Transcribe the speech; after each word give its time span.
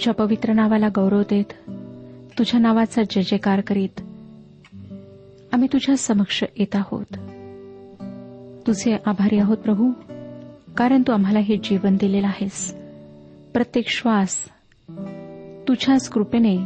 तुझ्या 0.00 0.14
पवित्र 0.14 0.52
नावाला 0.52 0.88
गौरव 0.88 1.22
देत 1.30 1.70
तुझ्या 2.38 2.60
नावाचा 2.60 3.02
जय 3.10 3.22
जयकार 3.22 3.60
करीत 3.60 4.00
आम्ही 5.52 5.68
तुझ्या 5.72 5.96
समक्ष 5.96 6.44
येत 6.56 6.76
आहोत. 6.76 7.04
तुझे 8.66 8.96
आभारी 9.06 9.38
आहोत 9.38 9.56
प्रभू 9.56 9.92
कारण 10.76 11.02
तू 11.02 11.12
आम्हाला 11.12 11.38
हे 11.38 11.56
जीवन 11.56 11.96
दिलेलं 11.96 12.26
आहेस. 12.26 12.74
प्रत्येक 13.54 13.88
श्वास 13.88 14.36
तुझ्याच 15.68 16.08
कृपेने 16.08 16.56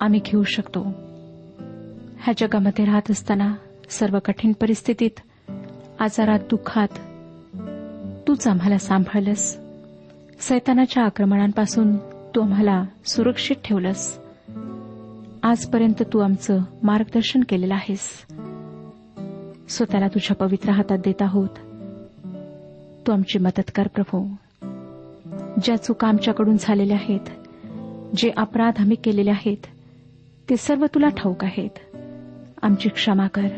आम्ही 0.00 0.20
घेऊ 0.24 0.42
शकतो. 0.42 0.82
ह्या 2.18 2.34
जगामध्ये 2.38 2.84
राहत 2.84 3.10
असताना 3.10 3.54
सर्व 3.88 4.18
कठीण 4.24 4.52
परिस्थितीत 4.52 5.20
आजारात 6.00 6.40
दुःखात 6.50 6.88
तूच 8.28 8.46
आम्हाला 8.46 8.78
सांभाळलंस. 8.78 9.58
सैतानाच्या 10.40 11.04
आक्रमणांपासून 11.04 11.96
तू 12.34 12.40
आम्हाला 12.40 12.84
सुरक्षित 13.06 13.56
ठेवलंस. 13.64 14.18
आजपर्यंत 15.42 16.02
तू 16.12 16.18
आमचं 16.18 16.58
मार्गदर्शन 16.82 17.40
केलेलं 17.48 17.74
आहेस. 17.74 18.26
स्वतःला 19.68 20.08
तुझ्या 20.08 20.36
पवित्र 20.36 20.70
हातात 20.70 20.98
देत 20.98 21.22
आहोत. 21.22 21.48
तू 23.06 23.12
आमची 23.12 23.38
मदत 23.38 23.70
कर 23.74 23.86
प्रभू. 23.86 24.34
ज्या 25.64 25.76
चुका 25.76 26.08
आमच्याकडून 26.08 26.56
झालेल्या 26.60 26.96
आहेत 26.96 27.20
जे 28.16 28.30
अपराध 28.36 28.72
आम्ही 28.78 28.96
केलेले 28.96 29.30
आहेत 29.30 29.66
ते 30.50 30.56
सर्व 30.56 30.86
तुला 30.94 31.08
ठाऊक 31.08 31.44
आहेत. 31.44 31.96
आमची 32.62 32.88
क्षमा 32.88 33.26
कर. 33.26 33.48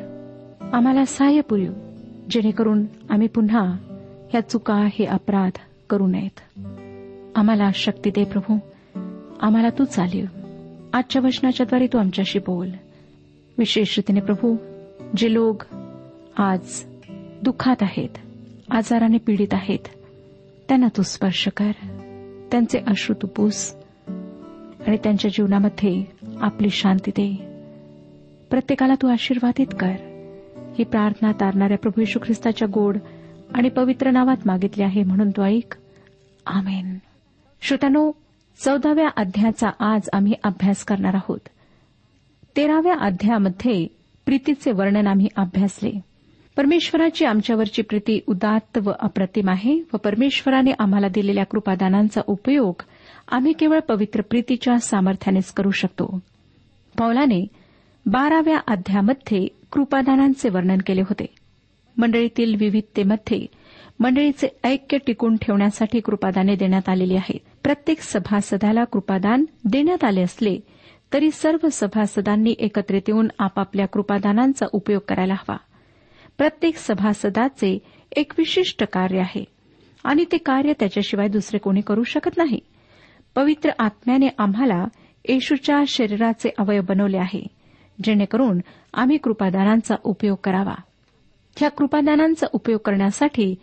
आम्हाला 0.72 1.04
सहाय्य 1.04 1.40
पुरव 1.40 1.72
जेणेकरून 2.30 2.84
आम्ही 3.10 3.28
पुन्हा 3.28 3.76
ह्या 4.30 4.40
चुका 4.40 4.88
हे 4.92 5.04
अपराध 5.04 5.58
करू 5.90 6.06
नयेत. 6.06 6.58
आम्हाला 7.36 7.70
शक्ती 7.74 8.10
दे 8.10 8.24
प्रभू. 8.24 8.58
आम्हाला 9.40 9.68
तू 9.68 9.84
चालीव. 9.84 10.24
आजच्या 10.92 11.22
वचनाच्याद्वारे 11.24 11.86
तू 11.86 11.98
आमच्याशी 11.98 12.38
बोल. 12.38 12.70
विशेष 13.58 13.98
रीतीने 13.98 14.20
प्रभू 14.20 14.56
जे 15.16 15.34
लोक 15.34 15.62
आज 16.36 16.84
दुःखात 17.42 17.76
आहेत 17.80 18.08
आजाराने 18.70 19.16
पीडित 19.18 19.48
आहेत 19.52 19.88
त्यांना 20.68 20.86
तू 20.96 21.02
स्पर्श 21.02 21.48
कर. 21.56 21.70
त्यांचे 22.50 22.78
अश्रू 22.78 23.26
तू 23.26 23.48
आणि 24.86 24.96
त्यांच्या 24.96 25.30
जीवनामध्ये 25.30 26.04
आपली 26.40 26.70
शांती 26.70 27.10
दे. 27.10 27.46
प्रत्येकाला 28.50 28.94
तू 29.02 29.08
आशीर्वादित 29.08 29.66
कर. 29.80 29.92
ही 30.78 30.84
प्रार्थना 30.84 31.32
तारणाऱ्या 31.32 31.78
प्रभू 31.78 32.00
येशू 32.00 32.18
ख्रिस्ताच्या 32.18 32.68
गोड 32.74 32.96
आणि 33.54 33.68
पवित्र 33.68 34.10
नावात 34.10 34.36
मागितली 34.46 34.84
आहे 34.84 35.02
म्हणून 35.02 35.30
तो 35.30 35.44
ऐक. 35.44 35.74
आमेन. 36.46 36.98
श्रोत्यानो 37.62 38.12
चौदाव्या 38.64 39.08
अध्यायाचा 39.16 39.70
आज 39.80 40.08
आम्ही 40.12 40.32
अभ्यास 40.44 40.84
करणार 40.84 41.14
आहोत. 41.14 41.38
तेराव्या 42.56 42.94
अध्यायामध्ये 43.00 43.86
प्रीतीचे 44.26 44.70
वर्णन 44.70 45.06
आम्ही 45.06 45.26
अभ्यासले. 45.36 45.90
परमेश्वराची 46.56 47.24
आमच्यावरची 47.24 47.82
प्रीती 47.82 48.20
उदात्त 48.26 48.78
व 48.84 48.90
अप्रतिम 49.00 49.50
आहे 49.50 49.82
व 49.92 49.96
परमेश्वराने 49.96 50.70
आम्हाला 50.78 51.08
दिलेल्या 51.08 51.44
कृपादानांचा 51.44 52.20
उपयोग 52.26 52.82
आम्ही 53.28 53.52
केवळ 53.52 53.78
पवित्र 53.78 54.20
प्रीतीच्या 54.20 54.78
सामर्थ्यानेच 54.78 55.52
करू 55.52 55.70
शकतो. 55.70 56.18
पौलाने 56.98 57.46
बाराव्या 58.06 58.58
अध्यामध्ये 58.66 59.48
कृपादानांचे 59.72 60.48
वर्णन 60.48 60.78
केले 60.86 61.00
होते. 61.00 61.26
मंडळीतील 61.96 62.54
विविधतेमध्ये 62.58 63.46
मंडळीचे 63.98 64.48
ऐक्य 64.64 64.98
टिकून 65.06 65.36
ठेवण्यासाठी 65.36 66.00
कृपादाने 66.00 66.54
देण्यात 66.54 66.88
आलेली 66.88 67.16
आहेत 67.16 67.40
प्रत्येक 67.62 68.00
सभासदाला 68.00 68.84
कृपादान 68.84 69.44
देण्यात 69.64 70.04
आले 70.04 70.22
असले 70.22 70.58
तरी 71.12 71.30
सर्व 71.30 71.66
सभासदांनी 71.72 72.54
एकत्रित 72.58 73.02
येऊन 73.08 73.28
आपापल्या 73.38 73.86
कृपादानांचा 73.86 74.66
उपयोग 74.72 75.00
करायला 75.08 75.34
हवा. 75.34 75.56
प्रत्येक 76.38 76.76
सभासदाचे 76.76 77.78
एक 78.16 78.32
विशिष्ट 78.38 78.84
कार्य 78.92 79.18
आहे 79.18 79.44
आणि 80.04 80.24
ते 80.32 80.36
कार्य 80.36 80.72
त्याच्याशिवाय 80.72 81.28
दुसरे 81.28 81.58
कोणी 81.58 81.80
करू 81.80 82.02
शकत 82.02 82.36
नाही. 82.36 82.60
पवित्र 83.34 83.70
आत्म्याने 83.78 84.28
आम्हाला 84.38 84.84
येशूच्या 85.28 85.82
शरीराचे 85.88 86.50
अवयव 86.58 86.82
बनवले 86.82 87.18
आहे 87.18 87.46
जेणेकरून 88.04 88.60
आम्ही 88.94 89.16
कृपादानांचा 89.16 89.94
उपयोग 90.04 90.36
करावा. 90.44 90.74
ह्या 91.56 91.70
कृपादानांचा 91.70 92.46
उपयोग 92.52 92.80
करण्यासाठी 92.84 93.54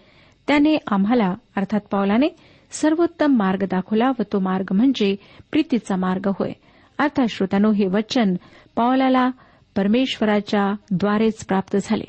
त्याने 0.49 0.77
आम्हाला 0.87 1.35
अर्थात 1.55 1.79
पावलाने 1.91 2.27
सर्वोत्तम 2.71 3.35
मार्ग 3.35 3.63
दाखवला 3.63 4.09
व 4.19 4.21
तो 4.33 4.39
मार्ग 4.39 4.65
म्हणजे 4.73 5.15
प्रीतीचा 5.51 5.95
मार्ग 5.95 6.31
होय. 6.39 6.51
अर्थात 6.97 7.25
श्रोतानो 7.29 7.71
हे 7.71 7.87
वचन 7.87 8.33
पावलाला 8.75 9.29
परमेश्वराच्या 9.75 10.73
द्वारेच 10.91 11.45
प्राप्त 11.45 11.77
झाले. 11.81 12.03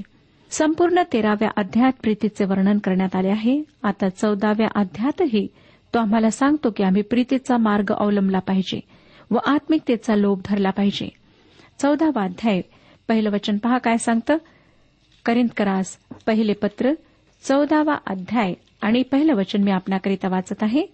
संपूर्ण 0.51 1.03
तेराव्या 1.13 1.49
अध्यायात 1.57 1.93
प्रीतीचे 2.03 2.45
वर्णन 2.45 2.79
करण्यात 2.79 3.17
आले 3.17 3.29
आहे. 3.29 3.63
आता 3.83 4.09
चौदाव्या 4.09 4.69
अध्यातही 4.75 5.47
तो 5.95 5.99
आम्हाला 5.99 6.31
सांगतो 6.31 6.71
की 6.71 6.83
आम्ही 6.83 7.03
प्रीतीचा 7.03 7.57
मार्ग 7.57 7.93
अवलंबला 7.93 8.39
पाहिजे 8.39 8.81
व 9.31 9.39
आत्मिकतेचा 9.47 10.15
लोभ 10.15 10.41
धरला 10.45 10.71
पाहिजे. 10.71 11.09
चौदावा 11.79 12.25
अध्याय 12.25 12.61
पहिलं 13.09 13.31
वचन 13.31 13.57
पहा 13.57 13.79
काय 13.79 13.97
सांगतं? 13.97 14.37
करिंदकरास 15.25 15.99
पहिले 16.27 16.53
पत्र 16.53 16.93
चौदावा 17.43 17.95
अध्याय 18.07 18.55
आणि 18.81 19.03
पहिलं 19.03 19.35
वचन 19.35 19.63
मी 19.63 19.71
आपणाकरिता 19.71 20.29
वाचत 20.29 20.63
आहे. 20.63 20.87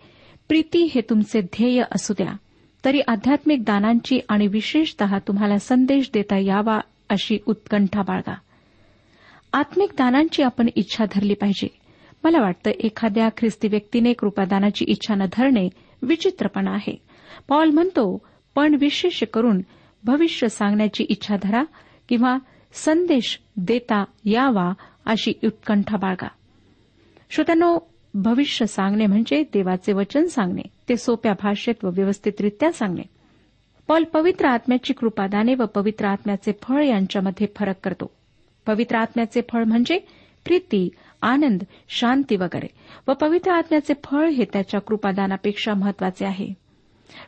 प्रीती 0.49 0.91
हे 0.95 1.01
तुमचे 1.01 1.41
ध्येय 1.41 1.83
असू 1.93 2.15
द्या. 2.15 2.37
तरी 2.85 3.01
आध्यात्मिक 3.09 3.65
दानांची 3.65 4.21
आणि 4.29 4.47
विशेषतः 4.47 5.19
तुम्हाला 5.19 5.59
संदेश 5.59 6.11
देता 6.15 6.39
यावा 6.39 6.81
अशी 7.09 7.39
उत्कंठा 7.47 8.03
बाळगा. 8.03 8.35
आत्मिक 9.53 9.91
दानांची 9.93 10.43
आपण 10.43 10.69
इच्छा 10.75 11.05
धरली 11.05 11.35
पाहिजे. 11.35 11.69
मला 12.25 12.41
वाटतं 12.41 12.71
एखाद्या 12.71 13.29
ख्रिस्ती 13.29 13.69
व्यक्तीने 13.69 14.13
कृपादानाची 14.13 14.85
इच्छा 14.89 15.15
न 15.15 15.23
धरणे 15.33 15.69
विचित्रपणा 16.03 16.71
आहे. 16.71 17.03
पॉल 17.49 17.71
म्हणतो 17.71 18.27
पण 18.55 18.77
विशेष 18.81 19.25
करून 19.33 19.61
भविष्य 20.05 20.49
सांगण्याची 20.49 21.05
इच्छा 21.05 21.37
धरा 21.43 21.63
किंवा 22.09 22.39
संदेश 22.73 23.41
देता 23.57 24.05
यावा 24.25 24.73
अशी 25.07 25.33
उत्कंठा 25.45 25.97
बाळगा. 25.97 26.29
श्रोत्यानो 27.31 27.79
भविष्य 28.15 28.67
सांगणे 28.67 29.07
म्हणजे 29.07 29.43
देवाचे 29.53 29.93
वचन 29.93 30.27
सांगणे 30.27 30.63
ते 30.89 30.97
सोप्या 30.97 31.33
भाषेत 31.33 31.85
व 31.85 31.89
व्यवस्थितरित्या 31.93 32.73
सांगणे. 32.73 33.03
पॉल 33.89 34.05
पवित्र 34.05 34.47
आत्म्याची 34.47 34.93
कृपादाने 34.93 35.55
व 35.55 35.67
पवित्र 35.67 36.07
आत्म्याचे 36.07 36.53
फळ 36.63 36.85
यांच्यामध्ये 36.85 37.47
फरक 37.57 37.75
करतो. 37.85 38.11
पवित्र 38.67 38.97
आत्म्याचे 38.97 39.41
फळ 39.53 39.65
म्हणजे 39.65 39.99
प्रीती 40.45 40.89
आनंद 41.23 41.63
शांती 41.89 42.37
वगैरे 42.37 42.67
व 43.09 43.13
पवित्र 43.13 43.51
आत्म्याचे 43.51 43.95
फळ 44.05 44.29
हे 44.29 44.45
त्याच्या 44.53 44.81
कृपादानापेक्षा 44.81 45.75
महत्त्वाचे 45.75 46.27
आहे. 46.27 46.49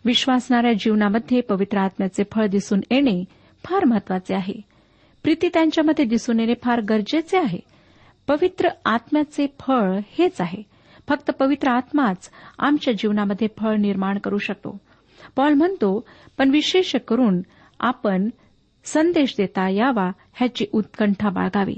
विश्वासणाऱ्या 0.04 0.72
जीवनामध्ये 0.72 1.40
पवित्र 1.40 1.78
आत्म्याचे 1.78 2.22
फळ 2.32 2.46
दिसून 2.46 2.80
येणे 2.90 3.24
फार 3.64 3.84
महत्त्वाचे 3.84 4.34
आहे. 4.34 4.77
प्रीती 5.22 5.48
त्यांच्यामध्ये 5.48 6.04
दिसून 6.04 6.40
येणे 6.40 6.54
फार 6.62 6.80
गरजेचे 6.80 7.38
आहे. 7.38 7.58
पवित्र 8.28 8.68
आत्म्याचे 8.84 9.46
फळ 9.60 9.98
हेच 10.18 10.40
आहे. 10.40 10.62
फक्त 11.08 11.30
पवित्र 11.30 11.70
आत्माच 11.70 12.30
आमच्या 12.58 12.94
जीवनामध्ये 12.94 13.48
फळ 13.58 13.76
निर्माण 13.76 14.18
करू 14.18 14.38
शकतो. 14.38 14.80
पॉल 15.36 15.54
म्हणतो 15.54 16.06
पण 16.38 16.50
विशेष 16.50 16.96
करून 17.08 17.40
आपण 17.80 18.28
संदेश 18.84 19.34
देता 19.38 19.68
यावा 19.68 20.10
ह्याची 20.34 20.66
उत्कंठा 20.72 21.30
बाळगावी. 21.30 21.74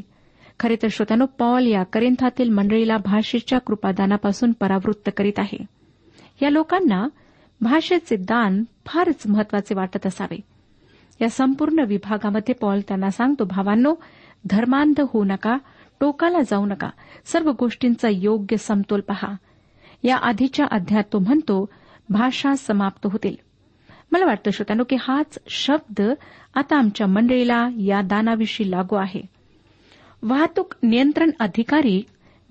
खरे 0.61 0.77
तर 0.83 0.87
श्रोत्यानो 0.91 1.27
पॉल 1.27 1.67
या 1.67 1.83
करिंथातील 1.83 2.49
मंडळीला 2.49 2.97
भाषेच्या 2.97 3.59
कृपादानापासून 3.59 4.53
परावृत्त 4.53 5.11
करीत 5.17 5.39
आहे. 5.39 5.65
या 6.43 6.51
लोकांना 6.51 7.09
भाषेचे 7.61 8.17
दान 8.17 8.65
फारच 8.87 9.27
महत्त्वाचे 9.27 9.75
वाटत 9.75 10.07
असावे. 10.07 10.41
या 11.21 11.29
संपूर्ण 11.29 11.79
विभागामध्ये 11.79 12.55
पॉल 12.55 12.81
त्यांना 12.89 13.11
सांगतो 13.11 13.45
भावांनो 13.45 13.95
धर्मांध 14.51 15.01
होऊ 15.01 15.25
नका 15.25 15.57
टोकाला 16.01 16.41
जाऊ 16.41 16.67
नका 16.67 16.91
सर्व 17.25 17.53
गोष्टींचा 17.59 18.09
योग्य 18.13 18.57
समतोल 18.57 19.01
पहा. 19.01 19.33
या 20.03 20.17
आधीच्या 20.17 20.67
अध्यात 20.71 21.05
तो 21.13 21.19
म्हणतो 21.19 21.69
भाषा 22.09 22.55
समाप्त 22.55 23.07
होतील. 23.13 23.37
मला 24.13 24.25
वाटतं 24.25 24.51
श्रोत्यानो 24.51 24.85
की 24.85 24.97
हाच 25.01 25.39
शब्द 25.49 26.01
आता 26.55 26.77
आमच्या 26.77 27.07
मंडळीला 27.07 27.69
या 27.79 28.01
दानाविषयी 28.01 28.71
लागू 28.71 28.95
आहे. 28.95 29.23
वाहतूक 30.23 30.75
नियंत्रण 30.83 31.31
अधिकारी 31.41 32.03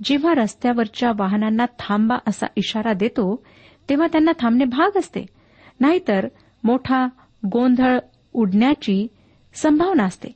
जेव्हा 0.04 0.34
रस्त्यावरच्या 0.34 1.12
वाहनांना 1.18 1.66
थांबा 1.80 2.16
असा 2.28 2.46
इशारा 2.56 2.94
देतो 2.94 3.44
तेव्हा 3.90 4.08
त्यांना 4.08 4.32
थांबणे 4.40 4.66
भाग 4.66 4.98
असते. 4.98 5.26
नाहीतर 5.80 6.28
मोठा 6.64 7.08
गोंधळ 7.46 8.00
उडण्याची 8.40 9.08
संभावना 9.54 10.04
असते. 10.04 10.30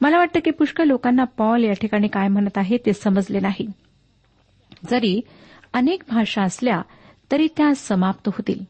मला 0.00 0.18
वाटतं 0.18 0.40
की 0.44 0.50
पुष्कळ 0.50 0.84
लोकांना 0.84 1.24
पॉल 1.24 1.64
या 1.64 1.72
ठिकाणी 1.72 2.08
काय 2.08 2.28
म्हणत 2.28 2.58
आहे 2.58 2.76
ते 2.86 2.92
समजले 2.92 3.40
नाही. 3.40 3.66
जरी 4.90 5.20
अनेक 5.72 6.02
भाषा 6.08 6.42
असल्या 6.42 6.82
तरी 7.32 7.48
त्या 7.56 7.74
समाप्त 7.74 8.28
होतील. 8.28 8.64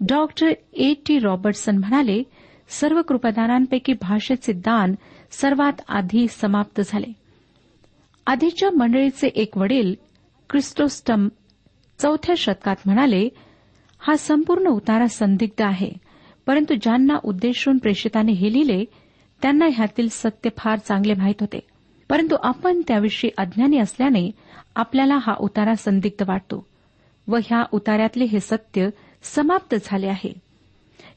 डॉक्टर 0.00 0.52
ए 0.72 0.94
टी 0.94 1.18
रॉबर्टसन 1.18 1.78
म्हणाले 1.78 2.22
सर्व 2.68 3.02
कृपदानांपैकी 3.02 3.92
भाषेचे 3.92 4.52
दान 4.52 4.94
सर्वात 5.30 5.72
आधी 5.88 6.28
समाप्त 6.28 6.80
झाले. 6.86 7.12
आधीच्या 8.26 8.70
मंडळीचे 8.70 9.26
एक 9.26 9.58
वडील 9.58 9.94
क्रिस्टोस्टम 10.50 11.28
चौथ्या 11.98 12.34
शतकात 12.38 12.76
म्हणाले 12.86 13.28
हा 13.98 14.16
संपूर्ण 14.16 14.66
उतारा 14.66 15.06
संदिग्ध 15.06 15.62
आहे. 15.62 15.90
परंतु 16.48 16.74
ज्यांना 16.74 17.18
उद्देशून 17.24 17.78
प्रेषिताने 17.78 18.32
हे 18.32 18.52
लिहिले 18.52 18.84
त्यांना 19.42 19.66
ह्यातील 19.72 20.08
सत्य 20.10 20.50
फार 20.56 20.78
चांगले 20.78 21.14
माहीत 21.14 21.34
होते. 21.40 21.60
परंतु 22.08 22.36
आपण 22.42 22.82
त्याविषयी 22.88 23.30
अज्ञानी 23.38 23.78
असल्याने 23.78 24.30
आपल्याला 24.76 25.16
हा 25.16 25.34
उतारा 25.40 25.74
संदिग्ध 25.74 26.28
वाटतो 26.28 26.66
व 27.28 27.36
ह्या 27.36 27.64
उतार्यातले 27.72 28.24
हे 28.24 28.40
सत्य 28.40 28.88
समाप्त 29.22 29.74
झाले 29.84 30.06
आहे. 30.06 30.34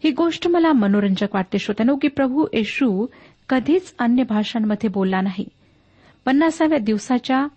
ही 0.03 0.11
गोष्ट 0.11 0.47
मला 0.47 0.73
मनोरंजक 0.73 1.27
वाटते 1.33 1.59
श्रोत्यानो 1.59 1.95
की 1.95 2.07
प्रभू 2.07 2.45
येशू 2.53 3.05
कधीच 3.49 3.93
अन्य 3.99 4.23
भाषांमध्ये 4.23 4.89
बोलला 4.89 5.21
नाही. 5.21 5.45
पन्नासाव्या 6.25 6.79
दिवसाच्या 6.79 7.47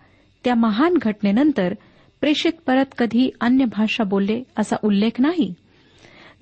त्या 0.43 0.55
महान 0.55 0.97
घटनेनंतर 1.01 1.73
प्रेषित 2.21 2.53
परत 2.67 2.85
कधी 2.97 3.29
अन्य 3.41 3.65
भाषा 3.65 4.03
बोलले 4.03 4.43
असा 4.57 4.75
उल्लेख 4.83 5.11
नाही? 5.19 5.53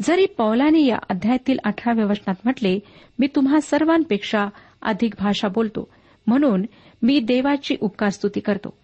जरी 0.02 0.26
पौलाने 0.26 0.86
या 0.86 0.98
अध्यायातील 1.10 1.58
अठराव्या 1.64 2.06
वचनात 2.06 2.36
म्हटले 2.44 2.80
मी 3.20 3.28
तुम्हा 3.36 3.60
सर्वांपेक्षा 3.60 4.46
अधिक 4.82 5.14
भाषा 5.20 5.48
बोलतो. 5.48 5.90
म्हणून 6.28 6.66
मी 7.02 7.20
देवाची 7.20 7.76
उपकार 7.82 8.10
स्तुती 8.10 8.40
करतो. 8.40 8.78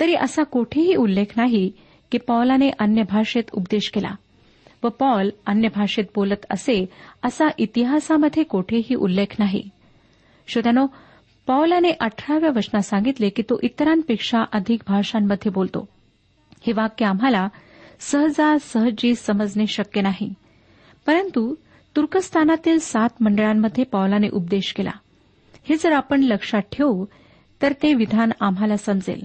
तरी 0.00 0.14
असा 0.14 0.42
कोठेही 0.42 0.94
उल्लेख 0.94 1.24
नाही 1.36 1.72
की 2.12 2.18
पौलाने 2.18 2.70
अन्य 2.78 3.02
भाषेत 3.02 3.44
उपदेश 3.52 3.90
केला. 3.94 4.14
व 4.82 4.88
पॉल 4.88 5.30
अन्य 5.46 5.68
भाषेत 5.68 6.04
बोलत 6.14 6.46
असे 6.50 6.86
असा 7.24 7.48
इतिहासामध्ये 7.58 8.42
कोठेही 8.42 8.94
उल्लेख 8.94 9.36
नाही. 9.38 9.68
श्रोत्यानो 10.48 10.86
पौलाने 11.46 11.90
अठराव्या 12.00 12.50
वचनात 12.56 12.82
सांगितले 12.82 13.28
की 13.28 13.42
तो 13.42 13.58
इतरांपेक्षा 13.62 14.38
अधिक 14.52 14.80
भाषांमध्ये 14.88 15.50
बोलतो. 15.50 15.88
हे 16.66 16.72
वाक्य 16.72 17.06
आम्हाला 17.06 17.48
सहजासहजी 18.00 19.14
समजणे 19.14 19.66
शक्य 19.66 20.00
नाही. 20.00 20.34
परंतु 21.06 21.54
तुर्कस्तानातील 21.96 22.78
सात 22.78 23.08
मंडळांमध्ये 23.20 23.84
पौलाने 23.84 24.28
उपदेश 24.28 24.72
केला. 24.72 24.90
हे 25.68 25.76
जर 25.76 25.92
आपण 25.92 26.20
लक्षात 26.20 26.62
ठेवू 26.72 27.06
तर 27.62 27.72
ते 27.82 27.94
विधान 27.94 28.30
आम्हाला 28.40 28.76
समजेल. 28.76 29.24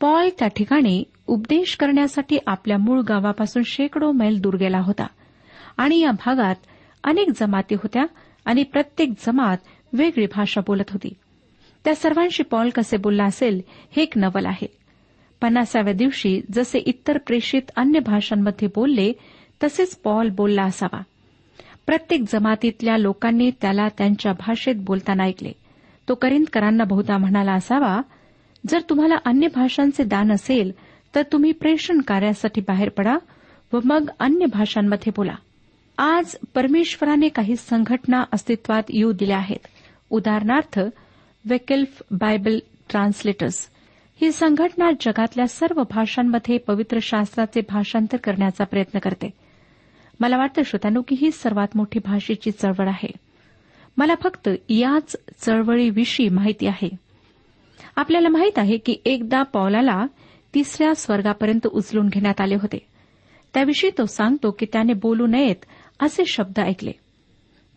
पॉल 0.00 0.28
त्या 0.38 0.48
ठिकाणी 0.48 1.04
उपदेश 1.26 1.76
करण्यासाठी 1.76 2.38
आपल्या 2.46 2.78
मूळ 2.78 3.00
गावापासून 3.00 3.62
शेकडो 3.66 4.12
मैल 4.12 4.40
दूर 4.40 4.56
गेला 4.56 4.78
होता. 4.78 5.06
आणि 5.76 6.00
या 6.00 6.10
भागात 6.10 6.54
अनेक 7.04 7.28
जमाती 7.40 7.74
होत्या 7.74 8.04
आणि 8.44 8.62
प्रत्येक 8.62 9.10
जमात 9.26 9.56
वेगळी 9.92 10.26
भाषा 10.26 10.60
बोलत 10.66 10.90
होती. 10.90 11.14
त्या 11.84 11.94
सर्वांशी 11.94 12.42
पॉल 12.42 12.70
कसे 12.70 12.96
बोलला 12.96 13.24
असेल 13.24 13.60
हे 13.96 14.02
एक 14.02 14.18
नवल 14.18 14.46
आहे. 14.46 14.76
पन्नासाव्या 15.40 15.92
दिवशी 15.92 16.40
जसे 16.52 16.78
इतर 16.78 17.18
प्रेषित 17.18 17.62
अन्य 17.76 18.00
भाषांमध्ये 18.00 18.68
बोलले 18.74 19.12
तसेच 19.62 19.96
पॉल 19.96 20.28
बोलला 20.28 20.62
असावा. 20.62 21.02
प्रत्येक 21.86 22.24
जमातीतल्या 22.32 22.96
लोकांनी 22.96 23.50
त्याला 23.50 23.88
त्यांच्या 23.88 24.32
भाषेत 24.32 24.74
बोलताना 24.78 25.24
ऐकले. 25.24 25.52
तो 26.08 26.14
करिंदकरांना 26.14 26.84
बहुधा 26.84 27.18
म्हणाला 27.18 27.52
असावा 27.52 28.00
जर 28.68 28.80
तुम्हाला 28.90 29.14
अन्य 29.24 29.48
भाषांचे 29.54 30.04
दान 30.04 30.32
असेल 30.32 30.72
तर 31.14 31.22
तुम्ही 31.32 31.52
प्रेषण 31.52 32.00
कार्यासाठी 32.00 32.60
बाहेर 32.60 32.88
पडा 32.88 33.16
व 33.72 33.78
मग 33.84 34.08
अन्य 34.20 34.46
भाषांमध्ये 34.46 35.12
बोला. 35.16 35.34
आज 35.98 36.36
परमेश्वराने 36.54 37.28
काही 37.28 37.56
संघटना 37.56 38.24
अस्तित्वात 38.32 38.82
येऊ 38.88 39.12
दिल्या 39.12 39.36
आहेत. 39.36 39.66
उदाहरणार्थ 40.10 40.80
वेकेल्फ 41.44 42.02
बायबल 42.10 42.58
ट्रान्सलेटर्स. 42.90 43.68
ही 44.20 44.32
संघटना 44.32 44.90
जगातल्या 45.00 45.46
सर्व 45.46 45.82
भाषांमध्ये 45.90 46.58
पवित्र 46.58 46.98
शास्त्राचे 47.02 47.60
भाषांतर 47.60 48.16
करण्याचा 48.16 48.64
प्रयत्न 48.64 48.98
करते. 48.98 49.41
मला 50.20 50.36
वाटतं 50.36 50.62
श्रोत्यानो 50.62 51.02
की 51.08 51.16
ही 51.20 51.30
सर्वात 51.30 51.68
मोठी 51.74 51.98
भाषेची 52.04 52.50
चळवळ 52.50 52.88
आहे. 52.88 53.10
मला 53.96 54.14
फक्त 54.22 54.48
याच 54.68 55.16
चळवळीविषयी 55.38 56.28
माहिती 56.28 56.66
आहे. 56.66 56.88
आपल्याला 57.96 58.28
माहीत 58.28 58.58
आहे 58.58 58.78
की 58.78 58.96
एकदा 59.04 59.42
पौलाला 59.42 60.06
तिसऱ्या 60.54 60.94
स्वर्गापर्यंत 60.94 61.66
उचलून 61.66 62.08
घेण्यात 62.08 62.40
आले 62.40 62.54
होते. 62.54 62.78
त्याविषयी 63.54 63.90
तो 63.98 64.06
सांगतो 64.06 64.50
की 64.50 64.66
त्याने 64.72 64.92
बोलू 64.92 65.26
नयेत 65.26 65.64
असे 66.00 66.24
शब्द 66.24 66.60
ऐकले. 66.60 66.92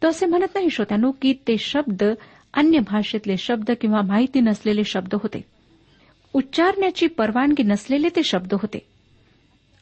तो 0.03 0.07
असे 0.07 0.25
म्हणत 0.25 0.55
नाही 0.55 0.69
श्रोत्यानो 0.69 1.11
की 1.11 1.33
ते 1.33 1.57
शब्द 1.57 2.03
अन्य 2.53 2.79
भाषेतले 2.79 3.37
शब्द 3.37 3.71
किंवा 3.81 4.01
माहिती 4.01 4.39
नसलेले 4.39 4.83
शब्द 4.83 5.13
होते. 5.13 5.45
उच्चारण्याची 6.33 7.07
परवानगी 7.07 7.63
नसलेले 7.63 8.09
ते 8.15 8.23
शब्द 8.23 8.53
होते. 8.53 8.87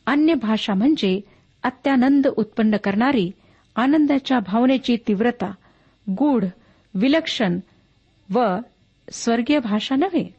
अन्य 0.05 0.33
भाषा 0.33 0.73
म्हणजे 0.73 1.21
अत्यानंद 1.63 2.27
उत्पन्न 2.27 2.77
करणारी 2.77 3.31
आनंदाच्या 3.75 4.39
भावनेची 4.39 4.97
तीव्रता 5.07 5.51
गूढ 6.09 6.45
विलक्षण 6.93 7.59
व 8.33 8.57
स्वर्गीय 9.11 9.59
भाषा 9.59 9.95
नव्हे 9.95 10.35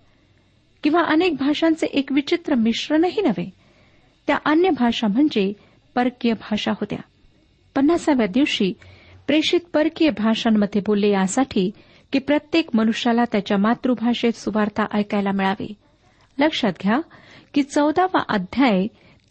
किंवा 0.83 1.03
अनेक 1.03 1.35
भाषांचे 1.35 1.87
एक 1.87 2.13
विचित्र 2.13 2.55
मिश्रणही 2.55 3.23
नव्हे. 3.23 3.51
त्या 4.27 4.39
अन्य 4.45 4.71
भाषा 4.71 5.07
म्हणजे 5.07 5.53
परकीय 5.95 6.33
भाषा 6.33 6.71
होत्या. 6.71 6.99
पन्नासाव्या 7.77 8.27
दिवशी 8.27 8.73
प्रेषित 9.27 9.61
परकीय 9.73 10.11
भाषांमध्ये 10.11 10.83
बोलले 10.87 11.09
यासाठी 11.09 11.71
की 12.13 12.19
प्रत्येक 12.19 12.69
मनुष्याला 12.75 13.25
त्याच्या 13.25 13.59
मातृभाषेत 13.59 14.33
सुवार्ता 14.33 14.87
ऐकायला 14.95 15.33
मिळावी. 15.33 15.75
लक्षात 16.39 16.73
घ्या 16.83 17.01
की 17.55 17.63
चौदावा 17.63 18.23
अध्याय 18.29 18.87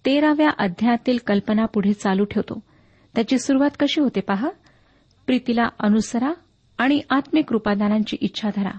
तेराव्या 0.06 0.50
अध्यायातील 0.58 1.18
कल्पना 1.28 1.66
पुढे 1.66 1.94
चालू 1.94 2.24
ठेवतो. 2.24 2.60
त्याची 3.16 3.40
सुरुवात 3.40 3.70
कशी 3.80 4.02
होते 4.02 4.20
पहा. 4.20 4.50
प्रीतीला 5.26 5.70
अनुसरा 5.80 6.34
आणि 6.78 7.02
आत्मिक 7.10 7.52
रूपादानांची 7.52 8.18
इच्छा 8.22 8.50
धरा 8.56 8.78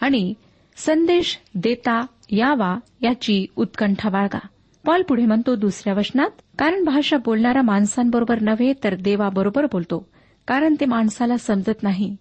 आणि 0.00 0.34
संदेश 0.76 1.38
देता 1.54 2.06
यावा 2.30 2.78
याची 3.00 3.46
उत्कंठा 3.56 4.08
बाळगा. 4.08 4.38
पॉल 4.86 5.02
पुढे 5.02 5.26
म्हणतो 5.26 5.54
दुसऱ्या 5.54 5.94
वचनात 5.94 6.30
कारण 6.58 6.84
भाषा 6.84 7.16
बोलणारा 7.16 7.62
माणसांबरोबर 7.62 8.40
नव्हे 8.40 8.72
तर 8.84 8.94
देवाबरोबर 8.94 9.64
बोलतो 9.64 10.08
कारण 10.46 10.74
ते 10.80 10.84
माणसाला 10.84 11.36
समजत 11.36 11.82
नाही. 11.82 12.16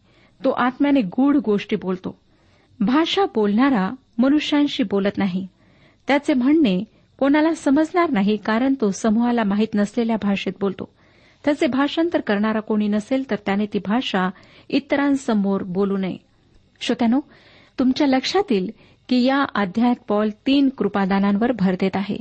तो 0.45 0.49
आत्म्याने 0.49 1.01
गूढ 1.01 1.37
गोष्टी 1.37 1.75
बोलतो. 1.75 2.19
भाषा 2.79 3.25
बोलणारा 3.25 3.91
मनुष्यांशी 4.17 4.83
बोलत 4.83 5.17
नाही. 5.17 5.47
त्याचे 6.07 6.33
म्हणणे 6.33 6.83
कोणाला 7.19 7.53
समजणार 7.53 8.09
नाही 8.09 8.37
कारण 8.37 8.73
तो 8.81 8.91
समूहाला 8.91 9.43
माहीत 9.43 9.67
नसलेल्या 9.75 10.15
भाषेत 10.21 10.53
बोलतो. 10.59 10.93
त्याचे 11.45 11.67
भाषांतर 11.67 12.21
करणारा 12.21 12.59
कोणी 12.59 12.87
नसेल 12.87 13.29
तर 13.29 13.35
त्याने 13.35 13.65
ती 13.65 13.79
भाषा 13.79 14.29
इतरांसमोर 14.69 15.63
बोलू 15.63 15.97
नये. 15.97 16.17
श्रोत्यानो 16.81 17.19
तुमच्या 17.79 18.07
लक्षात 18.07 18.51
येईल 18.51 18.71
की 19.09 19.23
या 19.23 19.45
अध्यायात 19.55 19.95
पॉल 20.07 20.29
तीन 20.47 20.69
कृपादानांवर 20.69 21.51
भर 21.51 21.73
देत 21.73 21.95
आहे. 21.95 22.17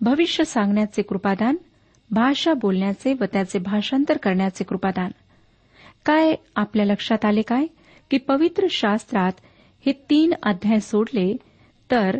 भविष्य 0.00 0.44
सांगण्याचे 0.44 1.02
कृपादान 1.02 1.56
भाषा 2.10 2.54
बोलण्याचे 2.54 3.14
व 3.20 3.24
त्याचे 3.32 3.58
भाषांतर 3.58 4.16
करण्याचे 4.16 4.64
कृपादान. 4.64 5.10
काय 6.06 6.34
आपल्या 6.56 6.86
लक्षात 6.86 7.24
आले 7.24 7.42
काय? 7.42 7.66
की 8.10 8.18
पवित्र 8.18 8.66
शास्त्रात 8.70 9.32
हे 9.86 9.92
तीन 10.10 10.34
अध्याय 10.42 10.80
सोडले 10.80 11.36
तर 11.90 12.18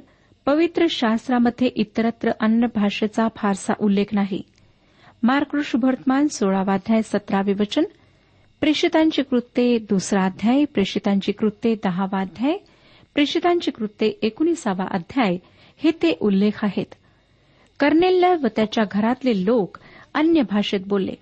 पवित्र 0.49 0.87
शास्त्रामध्ये 0.91 1.67
इतरत्र 1.67 2.31
अन्य 2.41 2.67
भाषेचा 2.75 3.29
फारसा 3.37 3.73
उल्लेख 3.81 4.05
नाही. 4.13 4.43
मार्क 5.23 5.57
शुभवर्तमान 5.65 6.29
सोळावाध्याय 6.29 7.03
सतरावे 7.03 7.53
वचन 7.53 7.85
प्रेषितांची 8.61 9.23
कृत्ये 9.23 9.79
दुसरा 9.79 10.25
अध्याय 10.25 10.65
प्रेषितांची 10.65 11.33
कृत्ये 11.33 11.75
दहावा 11.85 12.21
अध्याय 12.21 12.57
प्रेषितांची 13.15 13.71
कृत्ये 13.71 14.09
एकोणीसावा 14.23 14.85
अध्याय 14.91 15.37
हे 15.77 15.91
ते 15.91 16.17
उल्लेख 16.21 16.65
आहेत. 16.65 16.95
कर्नेलला 17.81 18.33
व 18.43 18.47
त्याच्या 18.57 18.85
घरातले 18.91 19.45
लोक 19.45 19.79
अन्य 20.15 20.43
भाषेत 20.43 20.81
बोलले. 20.87 21.15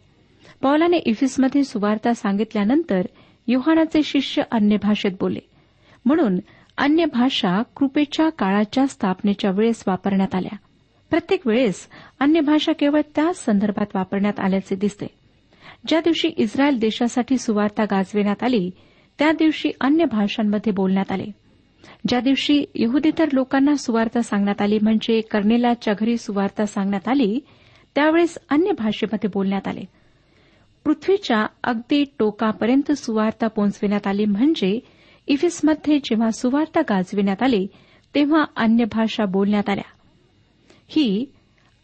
पौलाने 0.62 0.96
इफिसमध्ये 0.96 1.64
सुवार्ता 1.64 2.14
सांगितल्यानंतर 2.14 3.02
युहानाचे 3.46 4.02
शिष्य 4.02 4.42
अन्य 4.50 4.76
भाषेत 4.76 5.12
बोलले. 5.20 5.40
म्हणून 6.04 6.38
अन्य 6.78 7.04
भाषा 7.04 7.62
कृपेच्या 7.76 8.28
काळाच्या 8.28 8.86
स्थापनेच्या 8.86 9.50
वेळेस 9.50 9.84
वापरण्यात 9.86 10.34
आल्या. 10.34 10.56
प्रत्येक 11.10 11.46
वेळेस 11.46 11.88
अन्य 12.20 12.40
भाषा 12.40 12.72
केवळ 12.72 13.00
त्याच 13.14 13.44
संदर्भात 13.44 13.86
वापरण्यात 13.94 14.40
आल्याचे 14.40 14.74
दिसते. 14.74 15.06
ज्या 15.86 16.00
दिवशी 16.00 16.28
इस्रायल 16.28 16.78
देशासाठी 16.78 17.38
सुवार्ता 17.38 17.84
गाजविण्यात 17.84 18.42
आली 18.42 18.70
त्या 19.18 19.32
दिवशी 19.32 19.70
अन्य 19.80 20.04
भाषांमध्ये 20.04 20.72
बोलण्यात 20.72 21.12
आले. 21.12 21.24
ज्या 22.08 22.20
दिवशी 22.20 22.64
यहुदीतर 22.74 23.24
लोकांना 23.32 23.74
सुवार्ता 23.74 24.22
सांगण्यात 24.22 24.62
आली 24.62 24.78
म्हणजे 24.82 25.20
कर्नेलाच्या 25.20 25.94
घरी 25.94 26.16
सुवार्ता 26.16 26.66
सांगण्यात 26.66 27.08
आली 27.08 27.40
त्यावेळेस 27.94 28.38
अन्य 28.50 28.72
भाषेमध्ये 28.72 29.30
बोलण्यात 29.34 29.68
आले. 29.68 29.84
पृथ्वीच्या 30.84 31.46
अगदी 31.64 32.04
टोकापर्यंत 32.18 32.92
सुवार्ता 32.92 33.46
पोहोचविण्यात 33.46 34.06
आली 34.06 34.24
म्हणजे 34.24 34.80
इफिसमध्ये 35.26 35.98
जेव्हा 35.98 36.30
सुवार्ता 36.30 36.80
गाजविण्यात 36.80 37.42
आली 37.42 37.66
तेव्हा 38.14 38.44
अन्य 38.56 38.84
भाषा 38.84 39.24
बोलण्यात 39.24 39.68
आल्या. 39.68 39.84
ही 40.88 41.26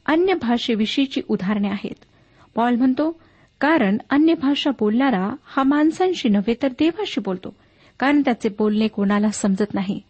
अन्य 0.06 0.34
भाषेविषयीची 0.34 1.20
उदाहरणे 1.28 1.68
आहेत. 1.68 2.04
पॉल 2.54 2.76
म्हणतो 2.76 3.20
कारण 3.60 3.98
अन्य 4.10 4.34
भाषा 4.34 4.70
बोलणारा 4.70 5.34
हा 5.44 5.62
माणसांशी 5.62 6.28
नव्हे 6.28 6.54
तर 6.62 6.68
देवाशी 6.68 7.20
बोलतो. 7.20 7.54
कारण 7.98 8.20
त्याचे 8.20 8.48
बोलणे 8.48 8.88
कोणाला 8.88 9.30
समजत 9.30 9.74
नाही. 9.74 10.00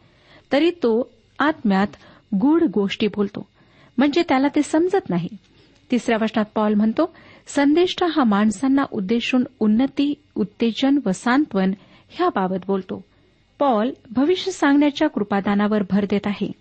तरी 0.53 0.71
तो 0.71 1.12
आत्म्यात 1.39 1.87
गूढ 2.35 2.62
गोष्टी 2.62 3.07
बोलतो. 3.07 3.49
म्हणजे 3.99 4.23
त्याला 4.29 4.49
ते 4.49 4.62
समजत 4.62 5.11
नाही. 5.11 5.29
तिसऱ्या 5.91 6.19
वचनात 6.23 6.45
पॉल 6.55 6.75
म्हणतो 6.75 7.15
संदेष्टा 7.47 8.07
हा 8.07 8.25
माणसांना 8.25 8.85
उद्देशून 8.93 9.45
उन्नती 9.61 10.15
उत्तेजन 10.35 10.99
व 11.07 11.11
सांत्वन 11.11 11.73
ह्याबाबत 12.09 12.57
बोलतो. 12.67 13.05
पॉल 13.62 13.90
भविष्य 14.11 14.50
सांगण्याच्या 14.52 15.09
कृपादानावर 15.09 15.83
भर 15.90 16.04
देत 16.11 16.21
आहे 16.25 16.52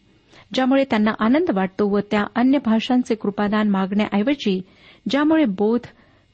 ज्यामुळे 0.54 0.84
त्यांना 0.84 1.12
आनंद 1.20 1.52
वाटतो 1.54 1.90
व 1.90 2.00
त्या 2.00 2.24
अन्य 2.36 2.58
भाषांचे 2.66 3.16
कृपादान 3.16 3.70
मागण्याऐवजी 3.70 4.62
ज्यामुळे 5.10 5.46
बोध 5.46 5.80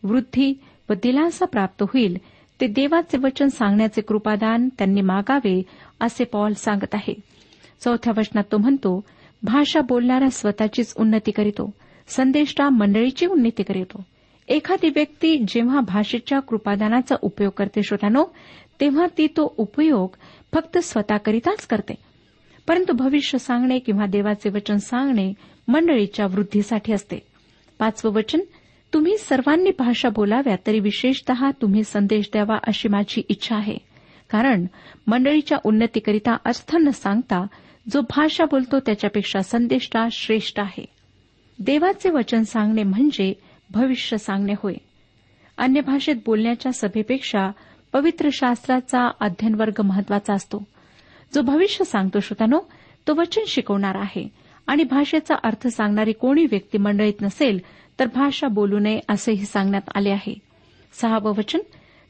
वृद्धी 0.04 0.54
व 0.90 0.94
दिलासा 0.94 1.46
प्राप्त 1.46 1.84
होईल 1.84 2.18
ते 2.62 2.68
देवाचे 2.68 3.18
वचन 3.18 3.48
सांगण्याचे 3.48 4.02
कृपादान 4.02 4.70
त्यांनी 4.78 5.02
मागावे 5.02 5.62
असे 6.00 6.24
पॉल 6.24 6.54
सांगत 6.54 6.96
आहे. 6.96 7.14
चौथ्या 7.80 8.14
वचनात 8.18 8.44
तो 8.52 8.58
म्हणतो 8.58 9.02
भाषा 9.44 9.82
बोलणारा 9.82 10.30
स्वतःचीच 10.30 10.94
उन्नती 10.98 11.32
करीतो 11.32 11.72
संदेष्टा 12.08 12.70
मंडळीची 12.70 13.26
उन्नती 13.26 13.64
करीतो 13.64 14.04
एखादी 14.48 14.90
व्यक्ती 14.90 15.38
जेव्हा 15.48 15.80
भाषेच्या 15.80 16.40
कृपादानाचा 16.40 17.16
उपयोग 17.22 17.52
करते 17.58 17.84
श्रोत्यानो 17.84 18.26
तेव्हा 18.80 19.06
ती 19.18 19.28
तो 19.28 19.54
उपयोग 19.58 20.10
फक्त 20.54 20.78
स्वतःकरिताच 20.78 21.68
करते. 21.68 21.96
परंतु 22.68 22.94
भविष्य 22.94 23.38
सांगणे 23.38 23.80
किंवा 23.80 24.06
देवाचे 24.06 24.50
वचन 24.50 24.78
सांगणे 24.78 25.34
मंडळीच्या 25.68 26.26
वृद्धीसाठी 26.26 26.94
असते. 26.94 27.18
पाचवं 27.80 28.12
वचन 28.12 28.40
तुम्ही 28.94 29.18
सर्वांनी 29.18 29.70
भाषा 29.80 30.10
बोलाव्या 30.10 30.56
तरी 30.68 30.80
विशेषतः 30.80 31.52
तुम्ही 31.52 31.84
संदेश 31.84 32.26
द्यावा 32.34 32.58
अशी 32.68 32.88
माझी 32.88 33.22
इच्छा 33.30 33.56
आहे. 33.56 33.78
कारण 34.30 34.66
मंडळीच्या 35.08 35.58
उन्नतीकरिता 35.64 36.38
अर्थ 36.46 36.76
न 36.76 36.90
सांगता 36.90 37.48
जो 37.92 38.02
भाषा 38.02 38.46
बोलतो 38.46 38.80
त्याच्यापेक्षा 38.80 39.40
संदेष्टा 39.40 40.08
श्रेष्ठ 40.12 40.60
आहे. 40.60 40.86
देवाचे 41.60 42.10
वचन 42.10 42.44
सांगणे 42.44 42.84
म्हणजे 42.84 43.34
भविष्य 43.70 44.18
सांगणे 44.18 44.54
होय. 44.64 44.74
अन्य 45.58 45.82
भाषेत 45.82 46.16
बोलण्याच्या 46.26 46.72
सभेपेक्षा 46.72 47.50
पवित्र 47.94 48.30
शास्त्राचा 48.34 49.10
अध्ययन 49.20 49.56
वर्ग 49.56 49.82
महत्त्वाचा 49.82 50.34
असतो. 50.34 50.64
जो 51.36 51.42
भविष्य 51.42 51.84
सांगतो 51.84 52.20
श्रोतानो 52.20 52.60
तो 53.08 53.14
वचन 53.16 53.44
शिकवणार 53.48 53.96
आहे 53.96 54.28
आणि 54.68 54.84
भाषेचा 54.84 55.36
अर्थ 55.44 55.68
सांगणारी 55.68 56.12
कोणी 56.12 56.46
व्यक्ती 56.46 56.78
मंडळीत 56.78 57.22
नसेल 57.22 57.60
तर 58.00 58.06
भाषा 58.06 58.48
बोलू 58.48 58.80
नये 58.80 59.00
असेही 59.10 59.46
सांगण्यात 59.46 59.90
आले 59.96 60.10
आहे. 60.10 60.34
सहावं 61.02 61.34
वचन 61.38 61.60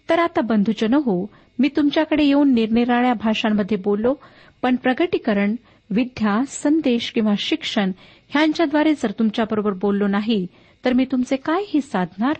तर 0.10 0.20
आता 0.20 0.42
बंधुजन 0.42 0.94
हो 0.94 1.26
मी 1.60 1.70
तुमच्याकडे 1.76 2.24
येऊन 2.24 2.54
निरनिराळ्या 2.54 3.14
भाषांमध्ये 3.14 3.78
बोललो 3.78 4.14
पण 4.62 4.76
प्रगटीकरण 4.76 5.56
विद्या 5.90 6.42
संदेश 6.48 7.12
किंवा 7.12 7.34
शिक्षण 7.38 7.92
ह्यांच्याद्वारे 8.30 8.94
जर 8.94 9.12
तुमच्याबरोबर 9.12 9.74
बोललो 9.74 10.08
नाही 10.08 10.48
तर 10.88 10.94
मी 10.94 11.06
तुमचे 11.06 11.36
कायही 11.36 11.82
साधणार 11.82 12.34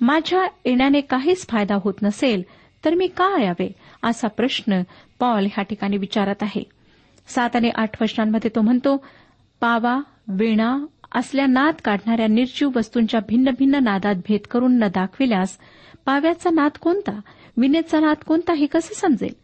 माझ्या 0.00 0.44
येण्याने 0.64 1.00
काहीच 1.00 1.46
फायदा 1.48 1.74
होत 1.84 1.94
नसेल 2.02 2.42
तर 2.84 2.94
मी 2.94 3.06
का 3.06 3.42
यावे? 3.42 3.72
असा 4.02 4.28
प्रश्न 4.28 4.82
पॉल 5.20 5.44
ह्या 5.44 5.62
ठिकाणी 5.62 5.96
विचारत 5.96 6.42
आहे. 6.42 6.62
सात 7.28 7.56
आणि 7.56 7.70
आठ 7.74 8.02
वचनांमध्ये 8.02 8.50
तो 8.56 8.60
म्हणतो 8.60 9.04
पावा 9.60 10.00
वीणा 10.28 10.86
असल्या 11.14 11.46
नाद 11.46 11.74
काढणाऱ्या 11.84 12.26
निर्जीव 12.26 12.70
वस्तूंच्या 12.76 13.20
भिन्न 13.28 13.50
भिन्न 13.58 13.74
नादात 13.74 14.14
भेद 14.14 14.46
करून 14.46 14.78
न 14.78 14.84
दाखविल्यास 14.84 15.58
पाव्याचा 16.06 16.50
नाद 16.50 16.70
कोणता? 16.80 17.20
विनेचा 17.56 18.00
नाद 18.00 18.16
कोणता 18.26 18.52
हे 18.52 18.66
कसे 18.66 18.94
समजेल? 18.94 19.34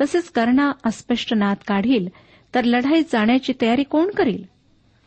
तसेच 0.00 0.30
कर्णा 0.30 0.72
अस्पष्ट 0.84 1.34
नाद 1.34 1.56
काढील 1.66 2.08
तर 2.54 2.64
लढाईत 2.64 3.04
जाण्याची 3.12 3.52
तयारी 3.60 3.82
कोण 3.82 4.10
करील? 4.10 4.42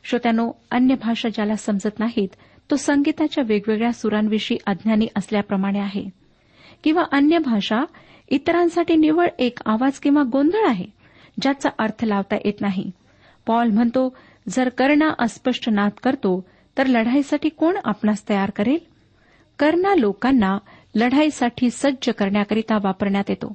श्रोत्यानो 0.03 0.51
अन्य 0.71 0.95
भाषा 0.95 1.29
ज्याला 1.29 1.55
समजत 1.55 1.99
नाहीत 1.99 2.35
तो 2.71 2.75
संगीताच्या 2.75 3.43
वेगवेगळ्या 3.47 3.91
सुरांविषयी 3.91 4.57
अज्ञानी 4.67 5.07
असल्याप्रमाणे 5.15 5.79
आहे. 5.79 6.05
किंवा 6.83 7.03
अन्य 7.11 7.37
भाषा 7.37 7.85
इतरांसाठी 8.29 8.95
निवळ 8.95 9.27
एक 9.39 9.59
आवाज 9.65 9.99
किंवा 9.99 10.23
गोंधळ 10.31 10.67
आहे 10.67 10.85
ज्याचा 11.41 11.69
अर्थ 11.79 12.05
लावता 12.05 12.35
येत 12.35 12.61
नाही. 12.61 12.91
पॉल 13.47 13.69
म्हणतो 13.69 14.17
जर 14.49 14.69
कर्णा 14.69 15.09
अस्पष्ट 15.19 15.69
नाद 15.69 15.91
करतो 16.03 16.45
तर 16.77 16.87
लढाईसाठी 16.87 17.49
कोण 17.49 17.77
आपणास 17.83 18.29
तयार 18.29 18.49
करेल? 18.49 18.77
कर्णा 19.59 19.95
लोकांना 19.95 20.57
लढाईसाठी 20.95 21.69
सज्ज 21.69 22.09
करण्याकरिता 22.09 22.77
वापरण्यात 22.83 23.23
येतो. 23.29 23.53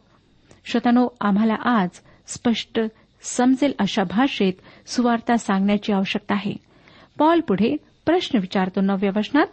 श्रोतानो 0.64 1.08
आम्हाला 1.20 1.54
आज 1.54 1.88
स्पष्ट 2.26 2.80
समजेल 3.22 3.72
अशा 3.78 4.04
भाषेत 4.04 4.52
सुवार्ता 4.88 5.36
सांगण्याची 5.36 5.92
आवश्यकता 5.92 6.34
आहे. 6.34 6.52
पॉल 7.18 7.40
पुढे 7.40 7.76
प्रश्न 8.08 8.38
विचारतो 8.38 8.80
नवव्या 8.80 9.10
वचनात 9.16 9.46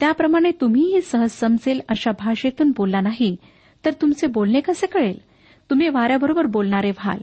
त्याप्रमाणे 0.00 0.50
तुम्हीही 0.50 1.00
सहज 1.00 1.30
समजेल 1.30 1.80
अशा 1.88 2.10
भाषेतून 2.10 2.72
बोलला 2.76 3.00
नाही 3.00 3.36
तर 3.84 3.90
तुमचे 3.92 4.26
बोलणे 4.26 4.60
कसे 4.60 4.86
कळेल? 4.86 5.18
तुम्ही 5.70 5.88
वाऱ्याबरोबर 5.88 6.46
बोलणारे 6.46 6.90
व्हाल. 6.90 7.18